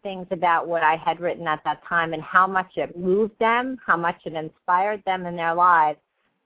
[0.02, 3.78] things about what I had written at that time and how much it moved them,
[3.85, 5.98] how much it inspired them in their lives,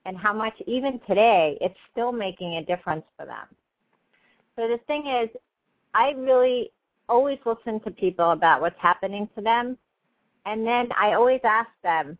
[0.05, 3.47] and how much even today it's still making a difference for them.
[4.55, 5.29] So the thing is,
[5.93, 6.71] I really
[7.07, 9.77] always listen to people about what's happening to them.
[10.45, 12.17] And then I always ask them,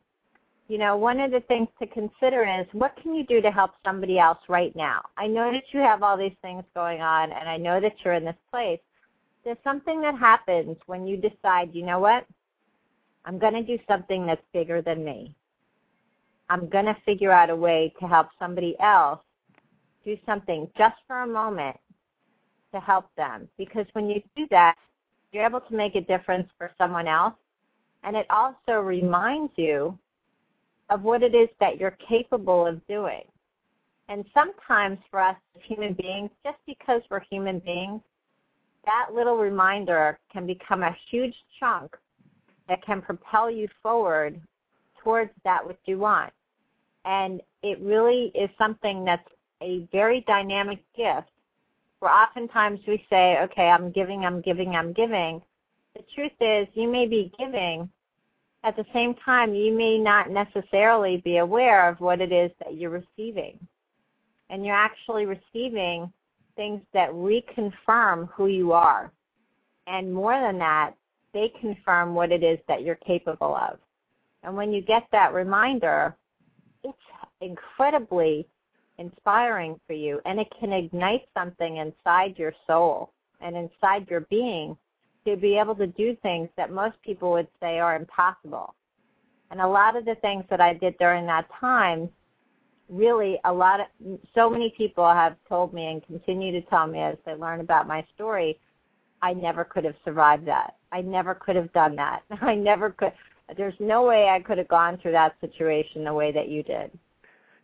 [0.67, 3.71] you know, one of the things to consider is what can you do to help
[3.85, 5.01] somebody else right now?
[5.17, 8.15] I know that you have all these things going on and I know that you're
[8.15, 8.79] in this place.
[9.43, 12.25] There's something that happens when you decide, you know what?
[13.25, 15.35] I'm going to do something that's bigger than me.
[16.49, 19.19] I'm going to figure out a way to help somebody else
[20.03, 21.77] do something just for a moment
[22.73, 23.47] to help them.
[23.57, 24.75] Because when you do that,
[25.31, 27.33] you're able to make a difference for someone else.
[28.03, 29.97] And it also reminds you
[30.89, 33.23] of what it is that you're capable of doing.
[34.07, 38.01] And sometimes for us as human beings, just because we're human beings,
[38.85, 41.95] that little reminder can become a huge chunk
[42.69, 44.39] that can propel you forward
[45.03, 46.31] towards that which you want.
[47.03, 49.27] And it really is something that's
[49.61, 51.29] a very dynamic gift
[51.99, 55.41] where oftentimes we say, okay, I'm giving, I'm giving, I'm giving.
[55.95, 57.89] The truth is, you may be giving.
[58.65, 62.73] At the same time, you may not necessarily be aware of what it is that
[62.73, 63.59] you're receiving.
[64.49, 66.11] And you're actually receiving
[66.55, 69.11] things that reconfirm who you are.
[69.85, 70.95] And more than that,
[71.31, 73.77] they confirm what it is that you're capable of.
[74.41, 76.15] And when you get that reminder,
[76.83, 76.97] it's
[77.41, 78.47] incredibly
[78.97, 84.75] inspiring for you and it can ignite something inside your soul and inside your being
[85.25, 88.75] to be able to do things that most people would say are impossible.
[89.51, 92.09] And a lot of the things that I did during that time,
[92.89, 93.87] really a lot of,
[94.33, 97.87] so many people have told me and continue to tell me as they learn about
[97.87, 98.59] my story,
[99.21, 100.75] I never could have survived that.
[100.91, 102.23] I never could have done that.
[102.41, 103.13] I never could,
[103.57, 106.91] there's no way I could have gone through that situation the way that you did.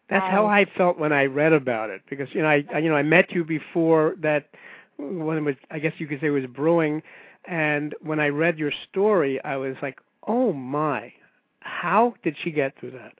[0.09, 2.89] That's how I felt when I read about it because you know I, I you
[2.89, 4.49] know I met you before that
[4.97, 7.01] when it was I guess you could say it was brewing
[7.45, 11.13] and when I read your story I was like oh my.
[11.61, 13.13] How did she get through that?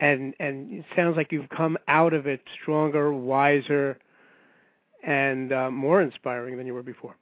[0.00, 3.98] And and it sounds like you've come out of it stronger wiser
[5.04, 7.16] and uh, more inspiring than you were before.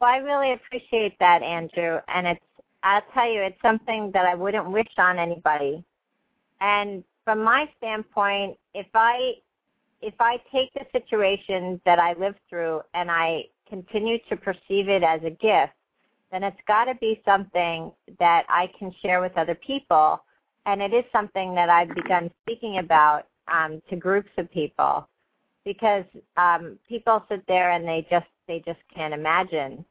[0.00, 1.98] Well I really appreciate that Andrew.
[2.08, 2.40] And it's
[2.82, 5.84] I'll tell you it's something that I wouldn't wish on anybody.
[6.60, 9.34] And from my standpoint, if I
[10.02, 15.02] if I take the situation that I lived through and I continue to perceive it
[15.02, 15.72] as a gift,
[16.30, 20.22] then it's got to be something that I can share with other people.
[20.66, 25.08] And it is something that I've begun speaking about um, to groups of people
[25.64, 26.04] because
[26.36, 29.84] um, people sit there and they just they just can't imagine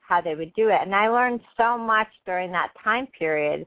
[0.00, 0.80] how they would do it.
[0.82, 3.66] And I learned so much during that time period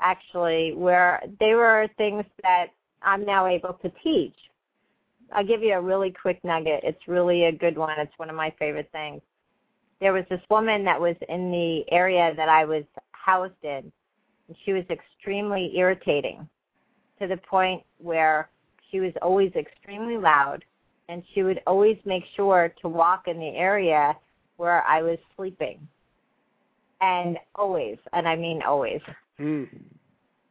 [0.00, 2.66] actually, where they were things that
[3.02, 4.36] I'm now able to teach.
[5.32, 6.80] I'll give you a really quick nugget.
[6.84, 7.98] It's really a good one.
[7.98, 9.20] It's one of my favorite things.
[10.00, 13.90] There was this woman that was in the area that I was housed in,
[14.48, 16.48] and she was extremely irritating
[17.20, 18.48] to the point where
[18.90, 20.64] she was always extremely loud,
[21.08, 24.14] and she would always make sure to walk in the area
[24.58, 25.86] where I was sleeping.
[27.00, 29.00] And always, and I mean always.
[29.38, 29.68] Mm.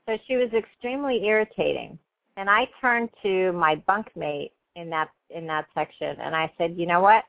[0.05, 1.97] So she was extremely irritating.
[2.37, 6.85] And I turned to my bunkmate in that in that section and I said, "You
[6.85, 7.23] know what?"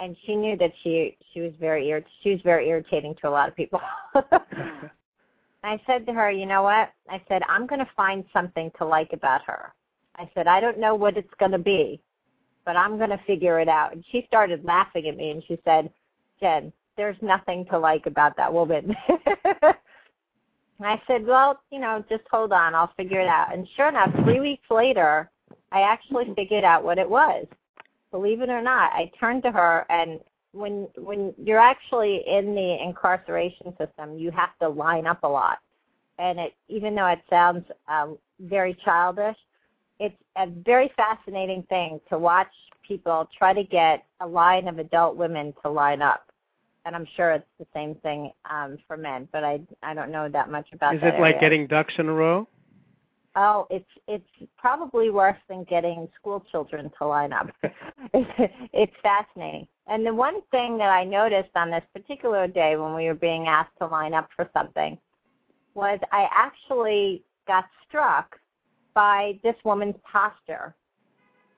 [0.00, 3.30] And she knew that she she was very ir- she was very irritating to a
[3.30, 3.80] lot of people.
[5.64, 8.84] I said to her, "You know what?" I said, "I'm going to find something to
[8.84, 9.72] like about her."
[10.16, 12.00] I said, "I don't know what it's going to be,
[12.64, 15.58] but I'm going to figure it out." And she started laughing at me and she
[15.64, 15.90] said,
[16.40, 18.94] "Jen, there's nothing to like about that woman."
[20.82, 23.54] I said, well, you know, just hold on, I'll figure it out.
[23.54, 25.30] And sure enough, three weeks later,
[25.74, 27.46] I actually figured out what it was.
[28.12, 30.20] Believe it or not, I turned to her, and
[30.52, 35.58] when when you're actually in the incarceration system, you have to line up a lot.
[36.20, 39.36] And it, even though it sounds um, very childish,
[39.98, 42.52] it's a very fascinating thing to watch
[42.86, 46.30] people try to get a line of adult women to line up
[46.84, 50.28] and I'm sure it's the same thing um, for men, but I I don't know
[50.28, 50.94] that much about.
[50.94, 52.46] Is it like getting ducks in a row?
[53.36, 57.50] Oh, it's it's probably worse than getting school children to line up.
[58.14, 59.66] it's fascinating.
[59.88, 63.48] And the one thing that I noticed on this particular day when we were being
[63.48, 64.96] asked to line up for something
[65.74, 68.38] was I actually got struck
[68.94, 70.74] by this woman's posture.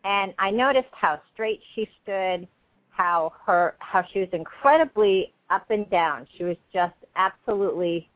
[0.05, 2.49] And I noticed how straight she stood,
[2.89, 6.27] how her how she was incredibly up and down.
[6.39, 8.09] She was just absolutely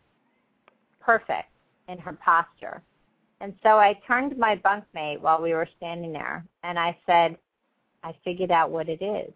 [1.00, 1.50] perfect
[1.88, 2.82] in her posture.
[3.40, 7.36] And so I turned to my bunkmate while we were standing there and I said,
[8.02, 9.32] I figured out what it is.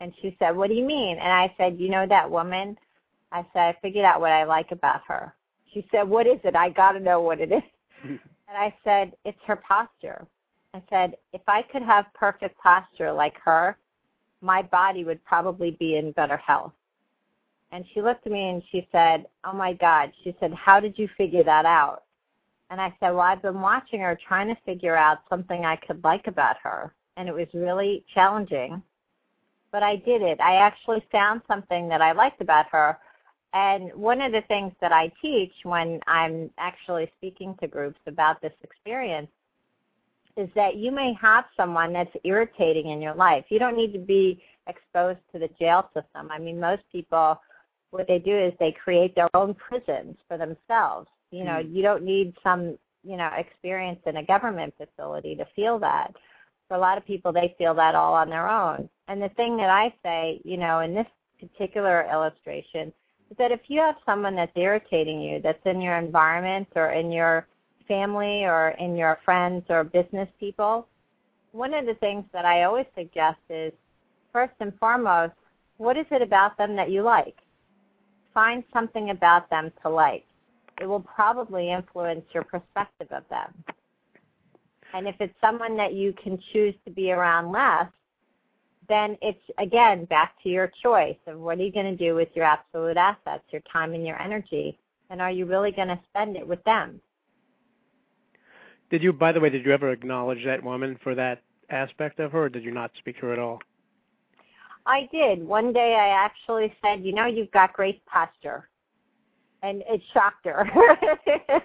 [0.00, 1.18] And she said, What do you mean?
[1.18, 2.76] And I said, You know that woman?
[3.32, 5.34] I said, I figured out what I like about her.
[5.72, 6.56] She said, What is it?
[6.56, 7.62] I got to know what it is.
[8.04, 10.26] and I said, It's her posture.
[10.74, 13.76] I said, If I could have perfect posture like her,
[14.40, 16.72] my body would probably be in better health.
[17.72, 20.12] And she looked at me and she said, Oh my God.
[20.22, 22.04] She said, How did you figure that out?
[22.70, 26.02] And I said, Well, I've been watching her trying to figure out something I could
[26.04, 26.92] like about her.
[27.16, 28.82] And it was really challenging.
[29.72, 30.40] But I did it.
[30.40, 32.98] I actually found something that I liked about her.
[33.54, 38.40] And one of the things that I teach when I'm actually speaking to groups about
[38.42, 39.30] this experience
[40.36, 43.44] is that you may have someone that's irritating in your life.
[43.48, 46.30] You don't need to be exposed to the jail system.
[46.30, 47.40] I mean, most people,
[47.90, 51.08] what they do is they create their own prisons for themselves.
[51.30, 51.74] You know, mm.
[51.74, 56.14] you don't need some, you know, experience in a government facility to feel that.
[56.68, 58.88] For a lot of people, they feel that all on their own.
[59.08, 61.06] And the thing that I say, you know, in this
[61.40, 62.92] particular illustration,
[63.30, 67.10] is that if you have someone that's irritating you, that's in your environment or in
[67.10, 67.46] your
[67.86, 70.86] family or in your friends or business people,
[71.52, 73.72] one of the things that I always suggest is
[74.32, 75.32] first and foremost,
[75.78, 77.36] what is it about them that you like?
[78.34, 80.27] Find something about them to like.
[80.80, 83.52] It will probably influence your perspective of them.
[84.94, 87.90] And if it's someone that you can choose to be around less,
[88.88, 92.28] then it's again back to your choice of what are you going to do with
[92.34, 94.78] your absolute assets, your time and your energy,
[95.10, 97.00] and are you really going to spend it with them?
[98.90, 102.32] Did you, by the way, did you ever acknowledge that woman for that aspect of
[102.32, 103.60] her, or did you not speak to her at all?
[104.86, 105.46] I did.
[105.46, 108.68] One day I actually said, you know, you've got great posture.
[109.62, 110.68] And it shocked her.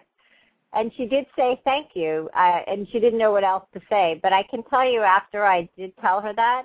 [0.74, 4.20] and she did say thank you, uh, and she didn't know what else to say.
[4.24, 6.64] But I can tell you after I did tell her that,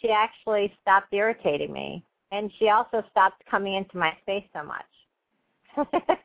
[0.00, 2.04] she actually stopped irritating me.
[2.30, 5.88] And she also stopped coming into my space so much.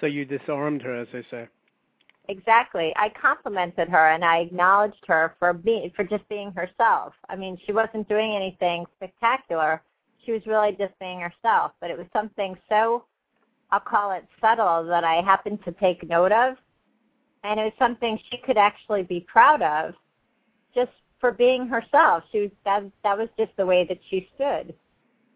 [0.00, 1.46] so you disarmed her, as they say.
[2.28, 2.92] Exactly.
[2.96, 7.14] I complimented her and I acknowledged her for being for just being herself.
[7.28, 9.82] I mean, she wasn't doing anything spectacular.
[10.26, 13.04] She was really just being herself, but it was something so
[13.70, 16.56] I'll call it subtle that I happened to take note of.
[17.44, 19.94] And it was something she could actually be proud of
[20.74, 22.24] just for being herself.
[22.32, 24.74] She was that that was just the way that she stood.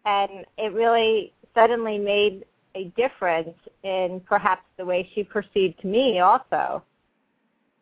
[0.05, 6.83] And it really suddenly made a difference in perhaps the way she perceived me also.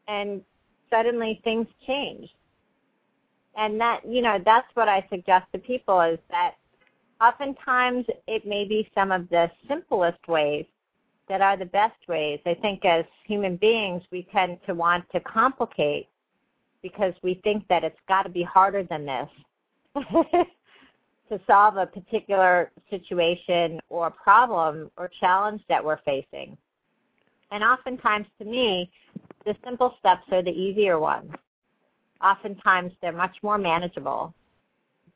[0.08, 0.42] And
[0.90, 2.34] suddenly things changed.
[3.56, 6.56] And that, you know, that's what I suggest to people is that
[7.22, 10.66] oftentimes it may be some of the simplest ways
[11.28, 12.40] that are the best ways.
[12.46, 16.08] I think as human beings, we tend to want to complicate
[16.82, 19.30] because we think that it's got to be harder than this.
[21.30, 26.58] to solve a particular situation or problem or challenge that we're facing.
[27.52, 28.92] And oftentimes, to me,
[29.46, 31.32] the simple steps are the easier ones.
[32.22, 34.34] Oftentimes, they're much more manageable.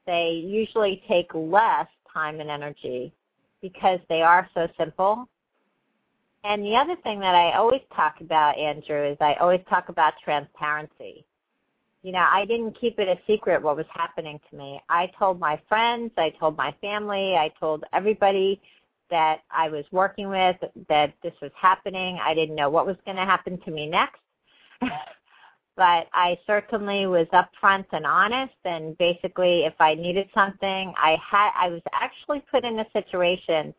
[0.06, 3.14] They usually take less time and energy
[3.62, 5.28] because they are so simple.
[6.44, 10.14] And the other thing that I always talk about, Andrew, is I always talk about
[10.24, 11.26] transparency
[12.04, 14.80] you know, I didn't keep it a secret what was happening to me.
[14.90, 18.62] I told my friends, I told my family, I told everybody
[19.10, 20.58] that I was working with
[20.90, 22.20] that this was happening.
[22.22, 24.20] I didn't know what was going to happen to me next.
[25.76, 31.52] but I certainly was upfront and honest and basically if I needed something, I had
[31.56, 33.74] I was actually put in a situation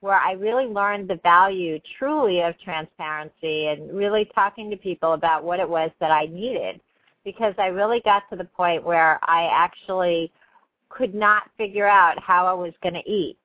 [0.00, 5.44] where I really learned the value truly of transparency and really talking to people about
[5.44, 6.80] what it was that I needed
[7.24, 10.30] because I really got to the point where I actually
[10.88, 13.36] could not figure out how I was going to eat.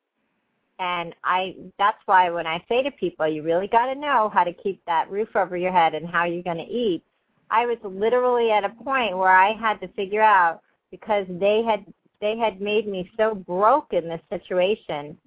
[0.79, 4.43] And I that's why when I say to people, you really got to know how
[4.43, 7.03] to keep that roof over your head and how you're going to eat.
[7.51, 11.85] I was literally at a point where I had to figure out because they had
[12.21, 15.17] they had made me so broke in this situation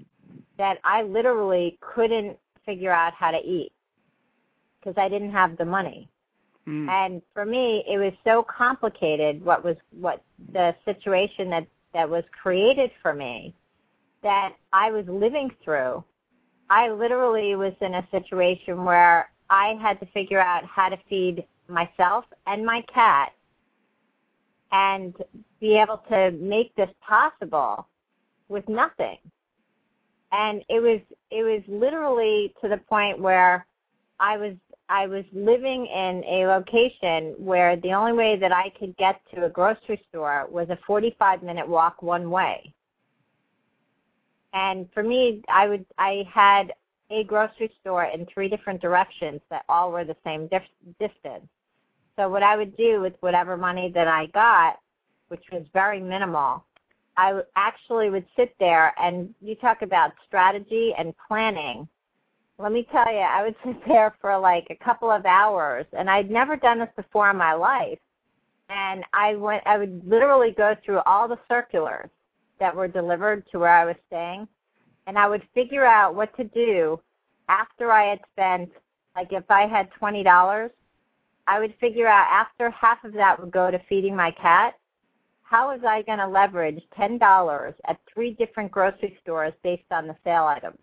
[0.56, 3.72] that I literally couldn't figure out how to eat
[4.78, 6.08] because I didn't have the money.
[6.66, 6.88] Mm.
[6.88, 10.22] And for me, it was so complicated what was what
[10.52, 13.54] the situation that that was created for me
[14.22, 16.02] that I was living through.
[16.70, 21.44] I literally was in a situation where I had to figure out how to feed
[21.68, 23.32] myself and my cat
[24.72, 25.14] and
[25.60, 27.86] be able to make this possible
[28.48, 29.18] with nothing.
[30.32, 31.00] And it was
[31.30, 33.66] it was literally to the point where
[34.18, 34.54] I was
[34.88, 39.46] I was living in a location where the only way that I could get to
[39.46, 42.74] a grocery store was a 45 minute walk one way.
[44.52, 46.72] And for me, I would I had
[47.10, 50.62] a grocery store in three different directions that all were the same dif-
[50.98, 51.48] distance.
[52.16, 54.78] So what I would do with whatever money that I got,
[55.28, 56.64] which was very minimal,
[57.16, 61.88] I actually would sit there and you talk about strategy and planning
[62.58, 66.08] let me tell you, I would sit there for like a couple of hours, and
[66.08, 67.98] I'd never done this before in my life.
[68.70, 72.08] And I went, I would literally go through all the circulars
[72.60, 74.48] that were delivered to where I was staying,
[75.06, 77.00] and I would figure out what to do
[77.48, 78.70] after I had spent,
[79.16, 80.70] like if I had twenty dollars,
[81.46, 84.74] I would figure out after half of that would go to feeding my cat.
[85.42, 90.06] How was I going to leverage ten dollars at three different grocery stores based on
[90.06, 90.78] the sale items?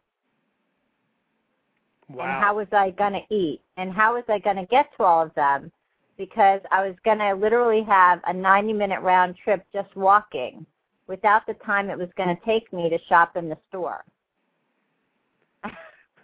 [2.10, 2.24] Wow.
[2.24, 3.62] And how was I going to eat?
[3.78, 5.72] And how was I going to get to all of them?
[6.18, 10.66] Because I was going to literally have a 90 minute round trip just walking
[11.08, 14.04] without the time it was going to take me to shop in the store.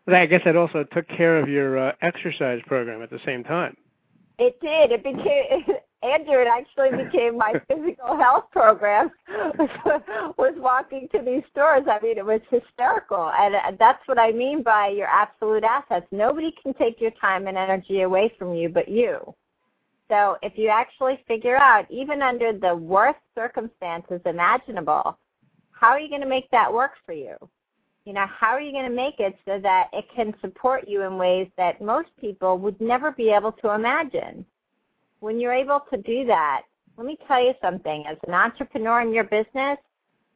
[0.07, 3.75] I guess that also took care of your uh, exercise program at the same time.
[4.39, 4.91] It did.
[4.91, 9.09] It became Andrew, it actually became my physical health program.
[10.37, 11.83] was walking to these stores.
[11.89, 16.05] I mean, it was hysterical, and uh, that's what I mean by your absolute assets.
[16.11, 19.33] Nobody can take your time and energy away from you, but you.
[20.09, 25.17] So if you actually figure out, even under the worst circumstances imaginable,
[25.71, 27.35] how are you going to make that work for you?
[28.07, 31.01] You know, how are you going to make it so that it can support you
[31.01, 34.45] in ways that most people would never be able to imagine?
[35.19, 36.63] when you're able to do that,
[36.97, 38.05] let me tell you something.
[38.07, 39.77] As an entrepreneur in your business,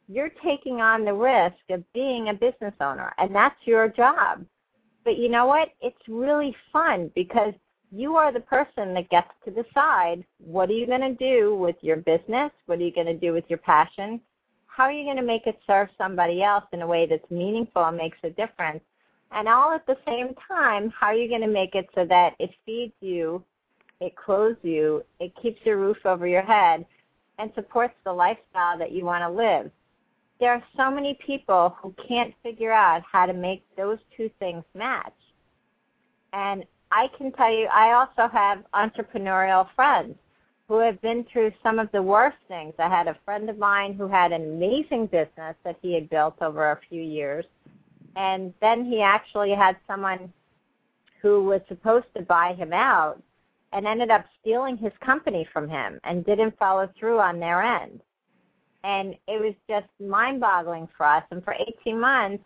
[0.07, 4.45] you're taking on the risk of being a business owner, and that's your job.
[5.03, 5.69] But you know what?
[5.81, 7.53] It's really fun because
[7.91, 11.75] you are the person that gets to decide what are you going to do with
[11.81, 12.51] your business?
[12.65, 14.21] What are you going to do with your passion?
[14.75, 17.85] How are you going to make it serve somebody else in a way that's meaningful
[17.85, 18.81] and makes a difference?
[19.31, 22.33] And all at the same time, how are you going to make it so that
[22.39, 23.43] it feeds you
[24.01, 26.85] it clothes you, it keeps your roof over your head,
[27.37, 29.71] and supports the lifestyle that you want to live.
[30.39, 34.63] There are so many people who can't figure out how to make those two things
[34.73, 35.13] match.
[36.33, 40.15] And I can tell you, I also have entrepreneurial friends
[40.71, 42.73] who have been through some of the worst things.
[42.79, 46.41] I had a friend of mine who had an amazing business that he had built
[46.41, 47.43] over a few years.
[48.15, 50.31] And then he actually had someone
[51.21, 53.21] who was supposed to buy him out
[53.73, 57.99] and ended up stealing his company from him and didn't follow through on their end.
[58.85, 61.25] And it was just mind boggling for us.
[61.31, 62.45] And for 18 months,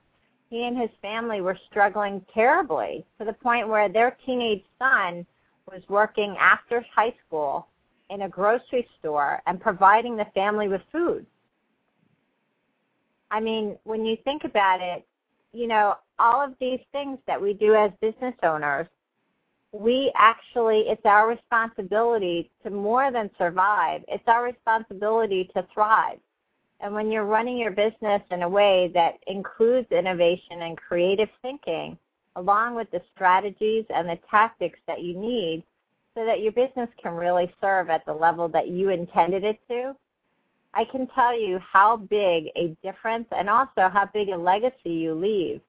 [0.49, 5.27] he and his family were struggling terribly to the point where their teenage son
[5.71, 7.67] was working after high school
[8.09, 11.25] in a grocery store and providing the family with food.
[13.31, 15.05] I mean, when you think about it,
[15.51, 18.87] you know, all of these things that we do as business owners
[19.79, 24.03] we actually, it's our responsibility to more than survive.
[24.07, 26.19] It's our responsibility to thrive.
[26.79, 31.97] And when you're running your business in a way that includes innovation and creative thinking,
[32.35, 35.63] along with the strategies and the tactics that you need
[36.15, 39.93] so that your business can really serve at the level that you intended it to,
[40.73, 45.13] I can tell you how big a difference and also how big a legacy you
[45.13, 45.61] leave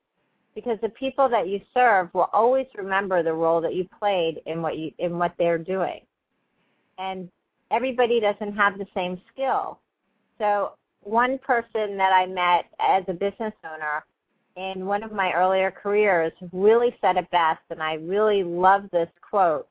[0.56, 4.62] because the people that you serve will always remember the role that you played in
[4.62, 6.00] what you in what they're doing.
[6.98, 7.28] And
[7.70, 9.78] everybody doesn't have the same skill.
[10.38, 10.72] So
[11.02, 14.04] one person that I met as a business owner
[14.56, 19.10] in one of my earlier careers really said it best and I really love this
[19.20, 19.68] quote.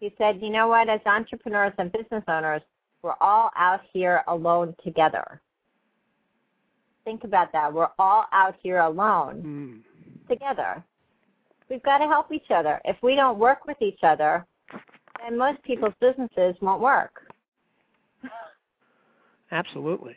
[0.00, 2.62] He said, "You know what, as entrepreneurs and business owners,
[3.02, 5.40] we're all out here alone together."
[7.04, 7.72] Think about that.
[7.72, 9.84] We're all out here alone.
[9.84, 9.90] Mm
[10.30, 10.82] together.
[11.68, 12.80] We've got to help each other.
[12.84, 14.46] If we don't work with each other,
[15.22, 17.20] then most people's businesses won't work.
[19.52, 20.16] Absolutely.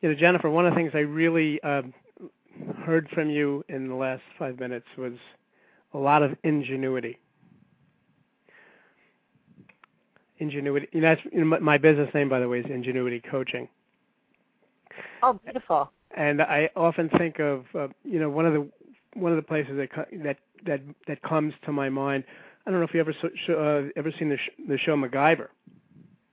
[0.00, 1.82] You know, Jennifer, one of the things I really uh,
[2.84, 5.12] heard from you in the last five minutes was
[5.92, 7.18] a lot of ingenuity.
[10.40, 10.88] Ingenuity.
[11.00, 13.68] That's my business name, by the way, is Ingenuity Coaching.
[15.22, 15.90] Oh, beautiful.
[16.16, 18.68] And I often think of uh, you know one of the
[19.14, 19.90] one of the places that
[20.24, 22.24] that that that comes to my mind.
[22.66, 25.48] I don't know if you ever uh, ever seen the sh- the show MacGyver.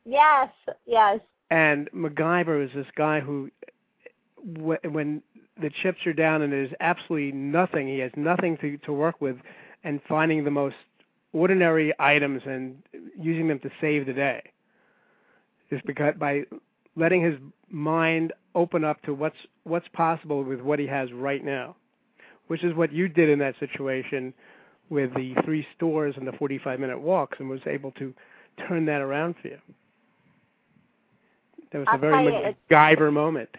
[0.05, 0.49] Yes,
[0.85, 1.19] yes.
[1.49, 3.49] And MacGyver is this guy who,
[4.43, 5.21] when
[5.61, 9.37] the chips are down and there's absolutely nothing, he has nothing to to work with,
[9.83, 10.75] and finding the most
[11.33, 12.77] ordinary items and
[13.19, 14.41] using them to save the day.
[15.69, 16.43] Just because by
[16.95, 17.35] letting his
[17.69, 21.75] mind open up to what's what's possible with what he has right now,
[22.47, 24.33] which is what you did in that situation
[24.89, 28.13] with the three stores and the 45 minute walks, and was able to
[28.67, 29.57] turn that around for you.
[31.71, 33.49] That was I'll a very MacGyver moment.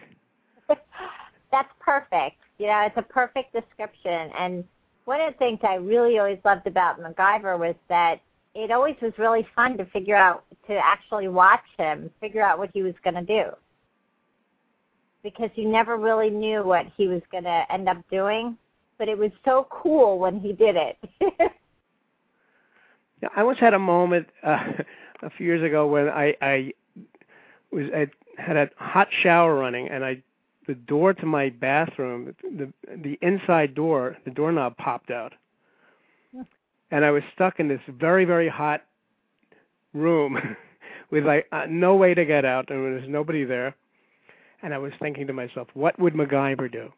[1.51, 2.37] That's perfect.
[2.57, 4.31] You know, it's a perfect description.
[4.37, 4.63] And
[5.09, 8.21] one of the things I really always loved about MacGyver was that
[8.53, 12.69] it always was really fun to figure out to actually watch him, figure out what
[12.75, 13.45] he was going to do.
[15.23, 18.55] Because you never really knew what he was going to end up doing,
[18.99, 20.97] but it was so cool when he did it.
[23.23, 24.63] yeah, I once had a moment uh,
[25.23, 26.71] a few years ago when I I
[27.71, 30.21] was I had a hot shower running and I
[30.69, 32.71] the door to my bathroom the
[33.03, 35.33] the inside door the doorknob popped out.
[36.91, 38.85] And I was stuck in this very very hot
[39.95, 40.37] room
[41.11, 42.69] with like uh, no way to get out.
[42.69, 43.75] And there's nobody there.
[44.61, 46.93] And I was thinking to myself what would MacGyver do?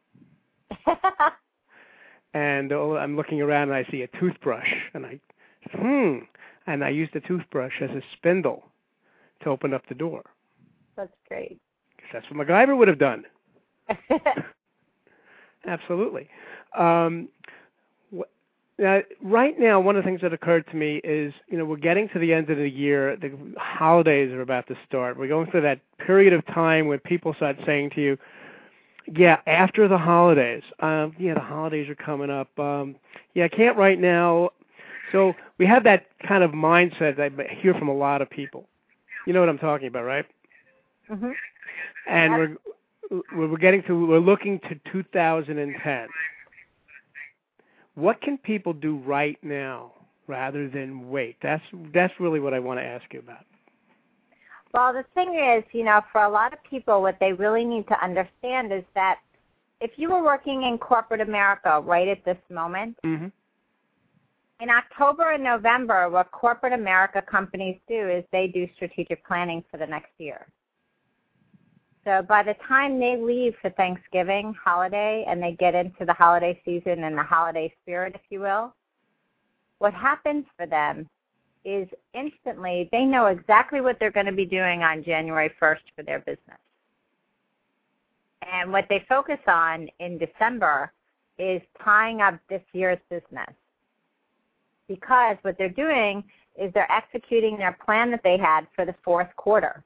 [2.34, 4.74] And oh, I'm looking around and I see a toothbrush.
[4.94, 5.20] And I
[5.74, 6.20] hmm.
[6.66, 8.64] And I used the toothbrush as a spindle
[9.44, 10.24] to open up the door.
[10.96, 11.60] That's great.
[11.98, 13.26] Because that's what MacGyver would have done
[15.66, 16.28] Absolutely.
[16.78, 17.30] Um,
[18.82, 21.78] now, right now, one of the things that occurred to me is, you know, we're
[21.78, 23.16] getting to the end of the year.
[23.16, 25.18] The holidays are about to start.
[25.18, 28.18] We're going through that period of time when people start saying to you,
[29.06, 30.64] "Yeah, after the holidays.
[30.80, 32.58] Um, yeah, the holidays are coming up.
[32.58, 32.96] Um,
[33.36, 34.50] yeah, I can't right now."
[35.12, 38.68] So we have that kind of mindset that I hear from a lot of people.
[39.28, 40.26] You know what I'm talking about, right?
[41.10, 41.32] Mm-hmm.
[42.08, 42.56] And we're
[43.34, 46.08] we're getting to we're looking to 2010.
[47.96, 49.94] What can people do right now
[50.28, 51.36] rather than wait?
[51.42, 53.46] That's that's really what I want to ask you about.
[54.74, 57.88] Well, the thing is, you know, for a lot of people, what they really need
[57.90, 59.20] to understand is that
[59.82, 63.28] if you were working in corporate America right at this moment, mm-hmm.
[64.62, 69.78] in October and November, what corporate America companies do is they do strategic planning for
[69.78, 70.48] the next year.
[72.04, 76.60] So by the time they leave for Thanksgiving holiday and they get into the holiday
[76.66, 78.74] season and the holiday spirit, if you will,
[79.78, 81.08] what happens for them
[81.64, 86.02] is instantly they know exactly what they're going to be doing on January 1st for
[86.02, 86.58] their business.
[88.52, 90.92] And what they focus on in December
[91.38, 93.54] is tying up this year's business.
[94.88, 96.24] Because what they're doing
[96.60, 99.84] is they're executing their plan that they had for the fourth quarter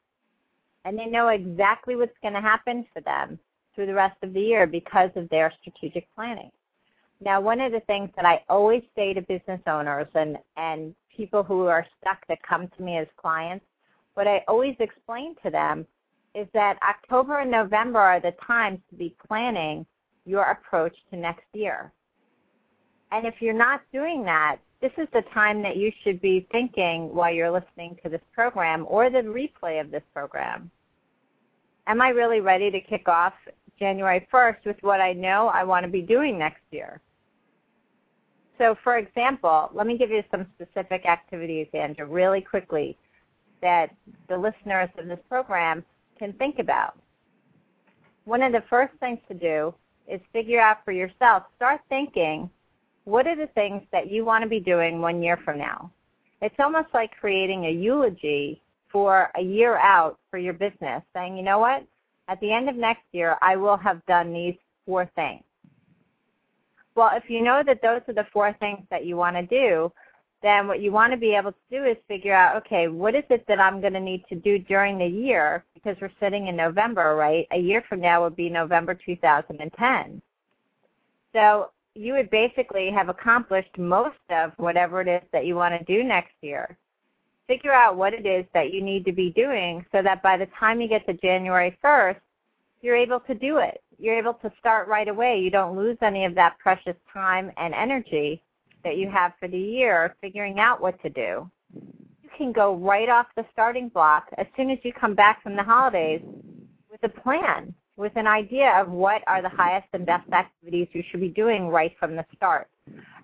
[0.86, 3.40] and they know exactly what's going to happen for them
[3.74, 6.52] through the rest of the year because of their strategic planning.
[7.20, 11.44] Now, one of the things that I always say to business owners and, and people
[11.44, 13.66] who are stuck that come to me as clients,
[14.14, 15.86] what I always explain to them
[16.36, 19.86] is that October and November are the times to be planning
[20.26, 21.92] your approach to next year.
[23.12, 27.14] And if you're not doing that, this is the time that you should be thinking
[27.16, 30.70] while you're listening to this program or the replay of this program
[31.88, 33.34] am I really ready to kick off
[33.78, 37.02] January 1st with what I know I want to be doing next year?
[38.58, 42.98] So, for example, let me give you some specific activities, Andrew, really quickly
[43.62, 43.94] that
[44.30, 45.84] the listeners of this program
[46.18, 46.98] can think about.
[48.24, 49.74] One of the first things to do
[50.08, 52.50] is figure out for yourself, start thinking,
[53.04, 55.92] what are the things that you want to be doing one year from now?
[56.42, 58.62] It's almost like creating a eulogy
[58.96, 61.86] for a year out for your business, saying, you know what,
[62.30, 65.44] at the end of next year, I will have done these four things.
[66.96, 69.92] Well, if you know that those are the four things that you want to do,
[70.42, 73.26] then what you want to be able to do is figure out, okay, what is
[73.30, 75.66] it that I'm going to need to do during the year?
[75.74, 77.46] Because we're sitting in November, right?
[77.52, 80.22] A year from now would be November 2010.
[81.34, 85.84] So you would basically have accomplished most of whatever it is that you want to
[85.84, 86.78] do next year
[87.48, 90.48] figure out what it is that you need to be doing so that by the
[90.60, 92.20] time you get to January 1st,
[92.82, 93.82] you're able to do it.
[93.98, 95.40] You're able to start right away.
[95.40, 98.42] You don't lose any of that precious time and energy
[98.84, 101.50] that you have for the year figuring out what to do.
[101.74, 105.56] You can go right off the starting block as soon as you come back from
[105.56, 106.22] the holidays
[106.92, 111.04] with a plan, with an idea of what are the highest and best activities you
[111.10, 112.68] should be doing right from the start.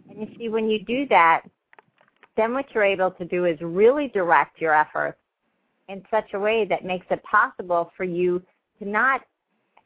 [0.09, 1.43] And you see, when you do that,
[2.37, 5.17] then what you're able to do is really direct your efforts
[5.89, 8.41] in such a way that makes it possible for you
[8.79, 9.21] to not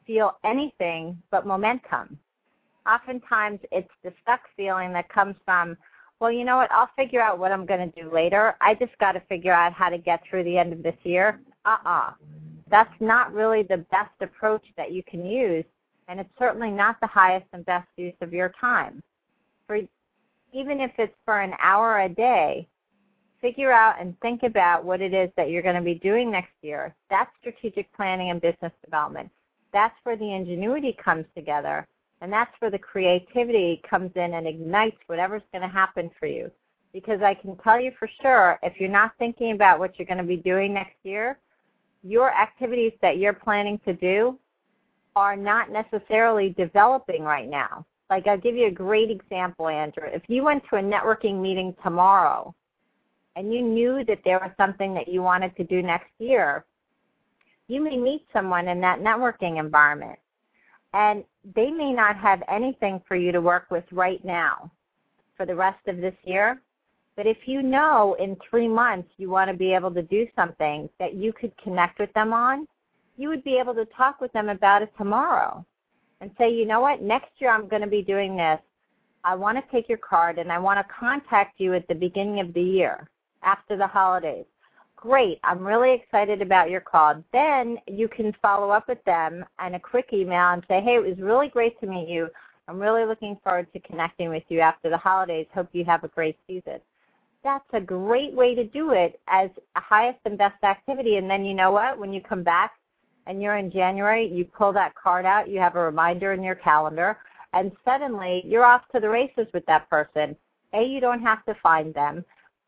[0.06, 2.18] feel anything but momentum.
[2.88, 5.76] Oftentimes, it's the stuck feeling that comes from,
[6.20, 8.54] well, you know what, I'll figure out what I'm going to do later.
[8.60, 11.40] I just got to figure out how to get through the end of this year.
[11.64, 11.90] Uh uh-uh.
[11.90, 12.12] uh.
[12.70, 15.64] That's not really the best approach that you can use,
[16.08, 19.02] and it's certainly not the highest and best use of your time.
[19.66, 19.80] For
[20.52, 22.66] even if it's for an hour a day,
[23.40, 26.52] figure out and think about what it is that you're going to be doing next
[26.62, 26.94] year.
[27.10, 29.30] That's strategic planning and business development.
[29.72, 31.86] That's where the ingenuity comes together,
[32.20, 36.50] and that's where the creativity comes in and ignites whatever's going to happen for you.
[36.92, 40.16] Because I can tell you for sure, if you're not thinking about what you're going
[40.18, 41.38] to be doing next year,
[42.02, 44.38] your activities that you're planning to do
[45.14, 47.84] are not necessarily developing right now.
[48.08, 50.04] Like I'll give you a great example, Andrew.
[50.06, 52.54] If you went to a networking meeting tomorrow
[53.34, 56.64] and you knew that there was something that you wanted to do next year,
[57.68, 60.18] you may meet someone in that networking environment
[60.94, 64.70] and they may not have anything for you to work with right now
[65.36, 66.62] for the rest of this year.
[67.16, 70.88] But if you know in three months you want to be able to do something
[71.00, 72.68] that you could connect with them on,
[73.16, 75.64] you would be able to talk with them about it tomorrow
[76.20, 78.60] and say, you know what, next year I'm going to be doing this.
[79.24, 82.40] I want to take your card and I want to contact you at the beginning
[82.40, 83.08] of the year
[83.42, 84.46] after the holidays.
[84.94, 87.22] Great, I'm really excited about your call.
[87.32, 91.06] Then you can follow up with them and a quick email and say, hey, it
[91.06, 92.28] was really great to meet you.
[92.68, 95.46] I'm really looking forward to connecting with you after the holidays.
[95.54, 96.80] Hope you have a great season.
[97.44, 101.16] That's a great way to do it as a highest and best activity.
[101.16, 101.98] And then you know what?
[101.98, 102.72] When you come back
[103.26, 106.54] and you're in January, you pull that card out, you have a reminder in your
[106.54, 107.18] calendar,
[107.52, 110.36] and suddenly you're off to the races with that person.
[110.74, 112.24] A, you don't have to find them.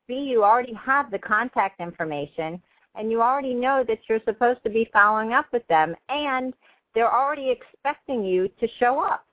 [0.06, 2.61] B, you already have the contact information,
[2.94, 6.54] and you already know that you're supposed to be following up with them, and
[6.94, 9.24] they're already expecting you to show up.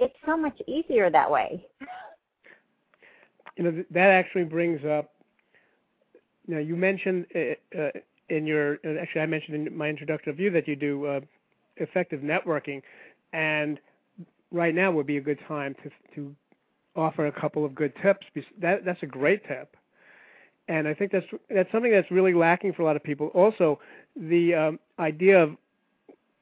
[0.00, 1.64] It's so much easier that way.
[3.56, 5.12] You know, that actually brings up.
[6.46, 7.90] You know, you mentioned uh, uh
[8.30, 11.20] in your actually I mentioned in my introductory view that you do uh,
[11.76, 12.82] effective networking,
[13.32, 13.78] and
[14.50, 16.34] right now would be a good time to to
[16.96, 18.26] offer a couple of good tips.
[18.60, 19.76] That that's a great tip,
[20.68, 23.28] and I think that's that's something that's really lacking for a lot of people.
[23.28, 23.78] Also,
[24.16, 25.56] the um, idea of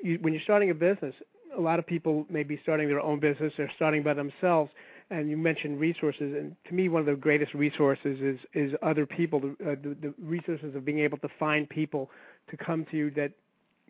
[0.03, 1.15] you, when you're starting a business,
[1.57, 3.53] a lot of people may be starting their own business.
[3.57, 4.71] They're starting by themselves,
[5.11, 9.07] and you mentioned resources, and to me, one of the greatest resources is is other
[9.07, 9.41] people.
[9.41, 12.11] The, uh, the, the resources of being able to find people
[12.51, 13.33] to come to you that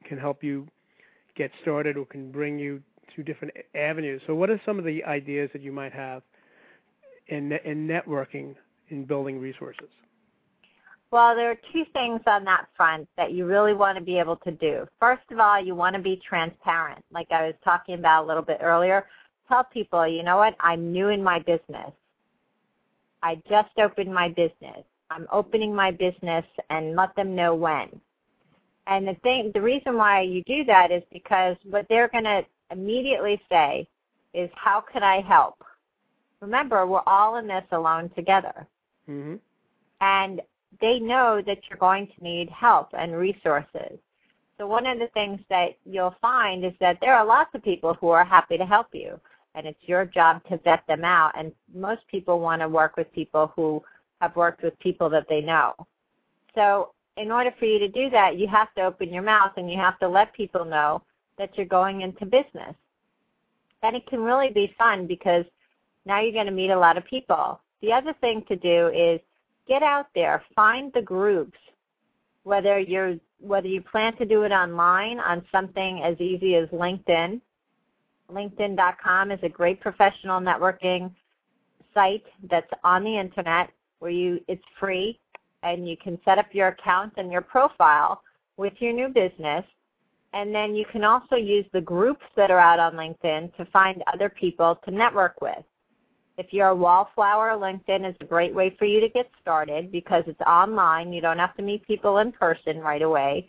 [0.04, 0.68] can help you
[1.36, 2.82] get started or can bring you
[3.16, 4.22] to different avenues.
[4.26, 6.22] So, what are some of the ideas that you might have
[7.26, 8.54] in in networking
[8.90, 9.88] in building resources?
[11.10, 14.36] Well, there are two things on that front that you really want to be able
[14.36, 14.86] to do.
[15.00, 18.42] First of all, you want to be transparent, like I was talking about a little
[18.42, 19.06] bit earlier
[19.48, 21.92] tell people, you know what, I'm new in my business.
[23.22, 24.84] I just opened my business.
[25.10, 27.88] I'm opening my business and let them know when.
[28.86, 32.42] And the thing, the reason why you do that is because what they're going to
[32.70, 33.86] immediately say
[34.34, 35.62] is, "How can I help?"
[36.40, 38.66] Remember, we're all in this alone together,
[39.08, 39.36] mm-hmm.
[40.00, 40.40] and
[40.80, 43.98] they know that you're going to need help and resources.
[44.56, 47.94] So one of the things that you'll find is that there are lots of people
[47.94, 49.20] who are happy to help you
[49.58, 51.32] and it's your job to vet them out.
[51.36, 53.82] And most people want to work with people who
[54.20, 55.74] have worked with people that they know.
[56.54, 59.68] So in order for you to do that, you have to open your mouth and
[59.68, 61.02] you have to let people know
[61.38, 62.74] that you're going into business.
[63.82, 65.44] And it can really be fun because
[66.06, 67.60] now you're going to meet a lot of people.
[67.82, 69.20] The other thing to do is
[69.66, 71.58] get out there, find the groups,
[72.44, 77.40] whether you're whether you plan to do it online on something as easy as LinkedIn
[78.30, 81.10] LinkedIn.com is a great professional networking
[81.94, 85.18] site that's on the internet where you it's free
[85.62, 88.22] and you can set up your account and your profile
[88.56, 89.64] with your new business.
[90.34, 94.02] And then you can also use the groups that are out on LinkedIn to find
[94.12, 95.64] other people to network with.
[96.36, 100.22] If you're a wallflower, LinkedIn is a great way for you to get started because
[100.26, 101.12] it's online.
[101.12, 103.48] You don't have to meet people in person right away.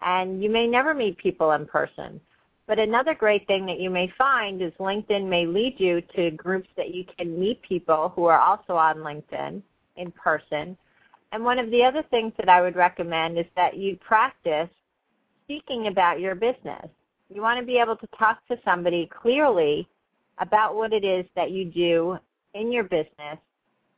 [0.00, 2.20] And you may never meet people in person.
[2.70, 6.68] But another great thing that you may find is LinkedIn may lead you to groups
[6.76, 9.60] that you can meet people who are also on LinkedIn
[9.96, 10.76] in person.
[11.32, 14.68] And one of the other things that I would recommend is that you practice
[15.42, 16.86] speaking about your business.
[17.28, 19.88] You want to be able to talk to somebody clearly
[20.38, 22.18] about what it is that you do
[22.54, 23.38] in your business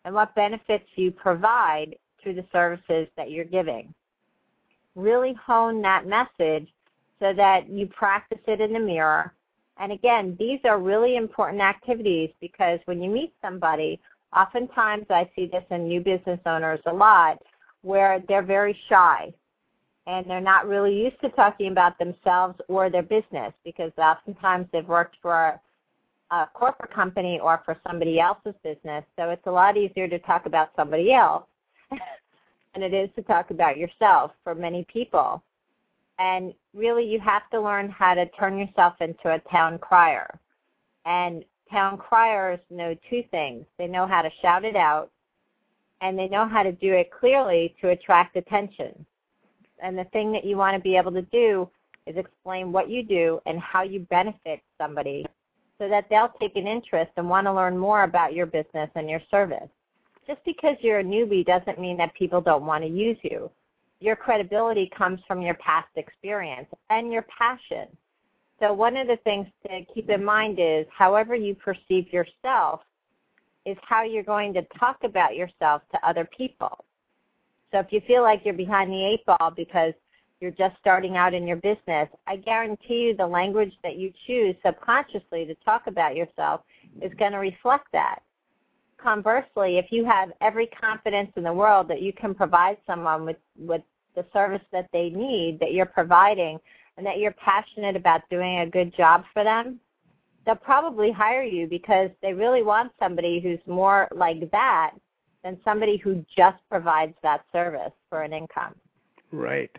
[0.07, 3.93] and what benefits you provide through the services that you're giving.
[4.95, 6.71] Really hone that message
[7.23, 9.33] so that you practice it in the mirror.
[9.79, 14.01] And again, these are really important activities because when you meet somebody,
[14.37, 17.41] oftentimes I see this in new business owners a lot
[17.83, 19.33] where they're very shy
[20.09, 24.89] and they're not really used to talking about themselves or their business because oftentimes they've
[24.89, 25.61] worked for
[26.33, 29.05] a corporate company or for somebody else's business.
[29.17, 31.45] So it's a lot easier to talk about somebody else
[31.91, 35.41] than it is to talk about yourself for many people.
[36.23, 40.29] And really, you have to learn how to turn yourself into a town crier.
[41.05, 45.11] And town criers know two things they know how to shout it out,
[46.01, 49.05] and they know how to do it clearly to attract attention.
[49.83, 51.69] And the thing that you want to be able to do
[52.07, 55.27] is explain what you do and how you benefit somebody
[55.77, 59.11] so that they'll take an interest and want to learn more about your business and
[59.11, 59.69] your service.
[60.25, 63.51] Just because you're a newbie doesn't mean that people don't want to use you.
[64.03, 67.87] Your credibility comes from your past experience and your passion.
[68.59, 72.81] So, one of the things to keep in mind is however you perceive yourself
[73.65, 76.85] is how you're going to talk about yourself to other people.
[77.71, 79.95] So, if you feel like you're behind the eight ball because
[80.41, 84.57] you're just starting out in your business, I guarantee you the language that you choose
[84.67, 86.63] subconsciously to talk about yourself
[87.01, 88.19] is going to reflect that.
[88.97, 93.37] Conversely, if you have every confidence in the world that you can provide someone with,
[93.57, 93.83] with
[94.15, 96.59] the service that they need that you're providing
[96.97, 99.81] and that you're passionate about doing a good job for them,
[100.45, 104.93] they'll probably hire you because they really want somebody who's more like that
[105.43, 108.75] than somebody who just provides that service for an income.
[109.31, 109.71] Right.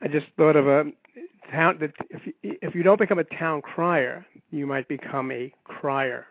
[0.00, 0.84] I just thought of a
[1.50, 5.52] town that if you, if you don't become a town crier, you might become a
[5.64, 6.26] crier.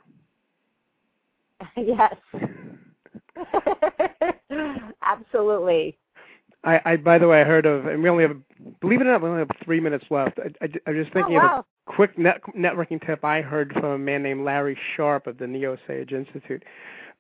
[1.78, 2.16] yes.
[5.02, 5.98] Absolutely.
[6.64, 8.38] I, I, by the way, I heard of, and we only have,
[8.82, 10.38] believe it or not, we only have three minutes left.
[10.40, 11.60] I, I, I was just thinking oh, wow.
[11.60, 15.38] of a quick net, networking tip I heard from a man named Larry Sharp of
[15.40, 16.64] the Neo Sage Institute.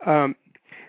[0.06, 0.36] Um,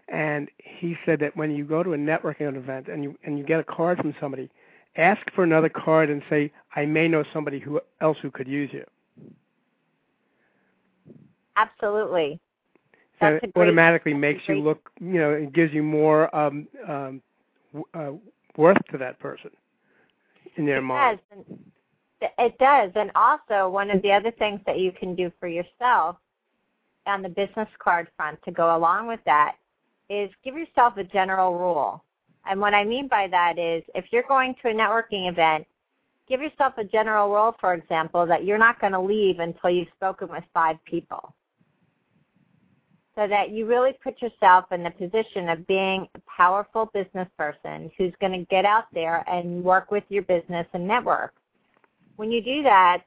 [0.08, 3.44] and he said that when you go to a networking event and you and you
[3.44, 4.50] get a card from somebody,
[4.96, 8.70] ask for another card and say, I may know somebody who else who could use
[8.72, 8.84] you.
[11.56, 12.40] Absolutely.
[13.20, 14.58] So That's it automatically makes great.
[14.58, 17.22] you look, you know, it gives you more um, um,
[17.94, 18.10] uh,
[18.56, 19.50] worth to that person
[20.56, 21.18] in their it mind.
[21.30, 21.56] Does.
[22.38, 22.90] It does.
[22.94, 26.16] And also, one of the other things that you can do for yourself
[27.06, 29.56] on the business card front to go along with that
[30.08, 32.04] is give yourself a general rule.
[32.48, 35.66] And what I mean by that is if you're going to a networking event,
[36.28, 39.88] give yourself a general rule, for example, that you're not going to leave until you've
[39.96, 41.34] spoken with five people.
[43.14, 47.90] So that you really put yourself in the position of being a powerful business person
[47.98, 51.34] who's going to get out there and work with your business and network.
[52.16, 53.02] When you do that,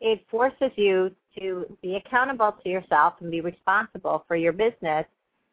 [0.00, 5.04] it forces you to be accountable to yourself and be responsible for your business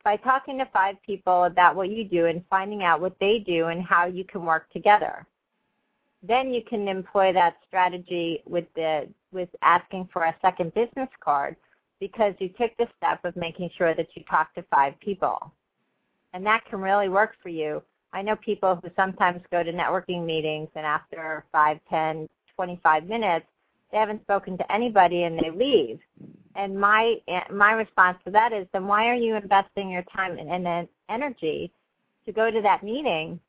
[0.04, 3.68] by talking to five people about what you do and finding out what they do
[3.68, 5.26] and how you can work together.
[6.22, 11.56] Then you can employ that strategy with the with asking for a second business card
[12.04, 15.54] because you took the step of making sure that you talk to five people.
[16.34, 17.82] And that can really work for you.
[18.12, 22.28] I know people who sometimes go to networking meetings and after five, ten,
[22.58, 23.46] twenty-five minutes,
[23.90, 25.98] they haven't spoken to anybody and they leave.
[26.56, 27.16] And my
[27.50, 31.72] my response to that is, then why are you investing your time and, and energy
[32.26, 33.40] to go to that meeting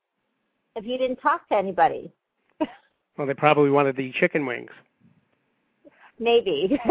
[0.76, 2.12] if you didn't talk to anybody?
[3.16, 4.72] Well, they probably wanted the chicken wings.
[6.18, 6.78] Maybe.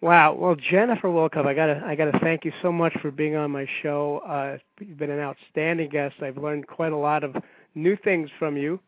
[0.00, 0.34] wow.
[0.34, 3.66] Well, Jennifer Wilkov, I gotta I gotta thank you so much for being on my
[3.82, 4.18] show.
[4.26, 6.16] Uh, you've been an outstanding guest.
[6.22, 7.36] I've learned quite a lot of
[7.74, 8.80] new things from you,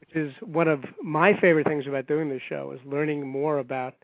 [0.00, 3.94] which is one of my favorite things about doing this show is learning more about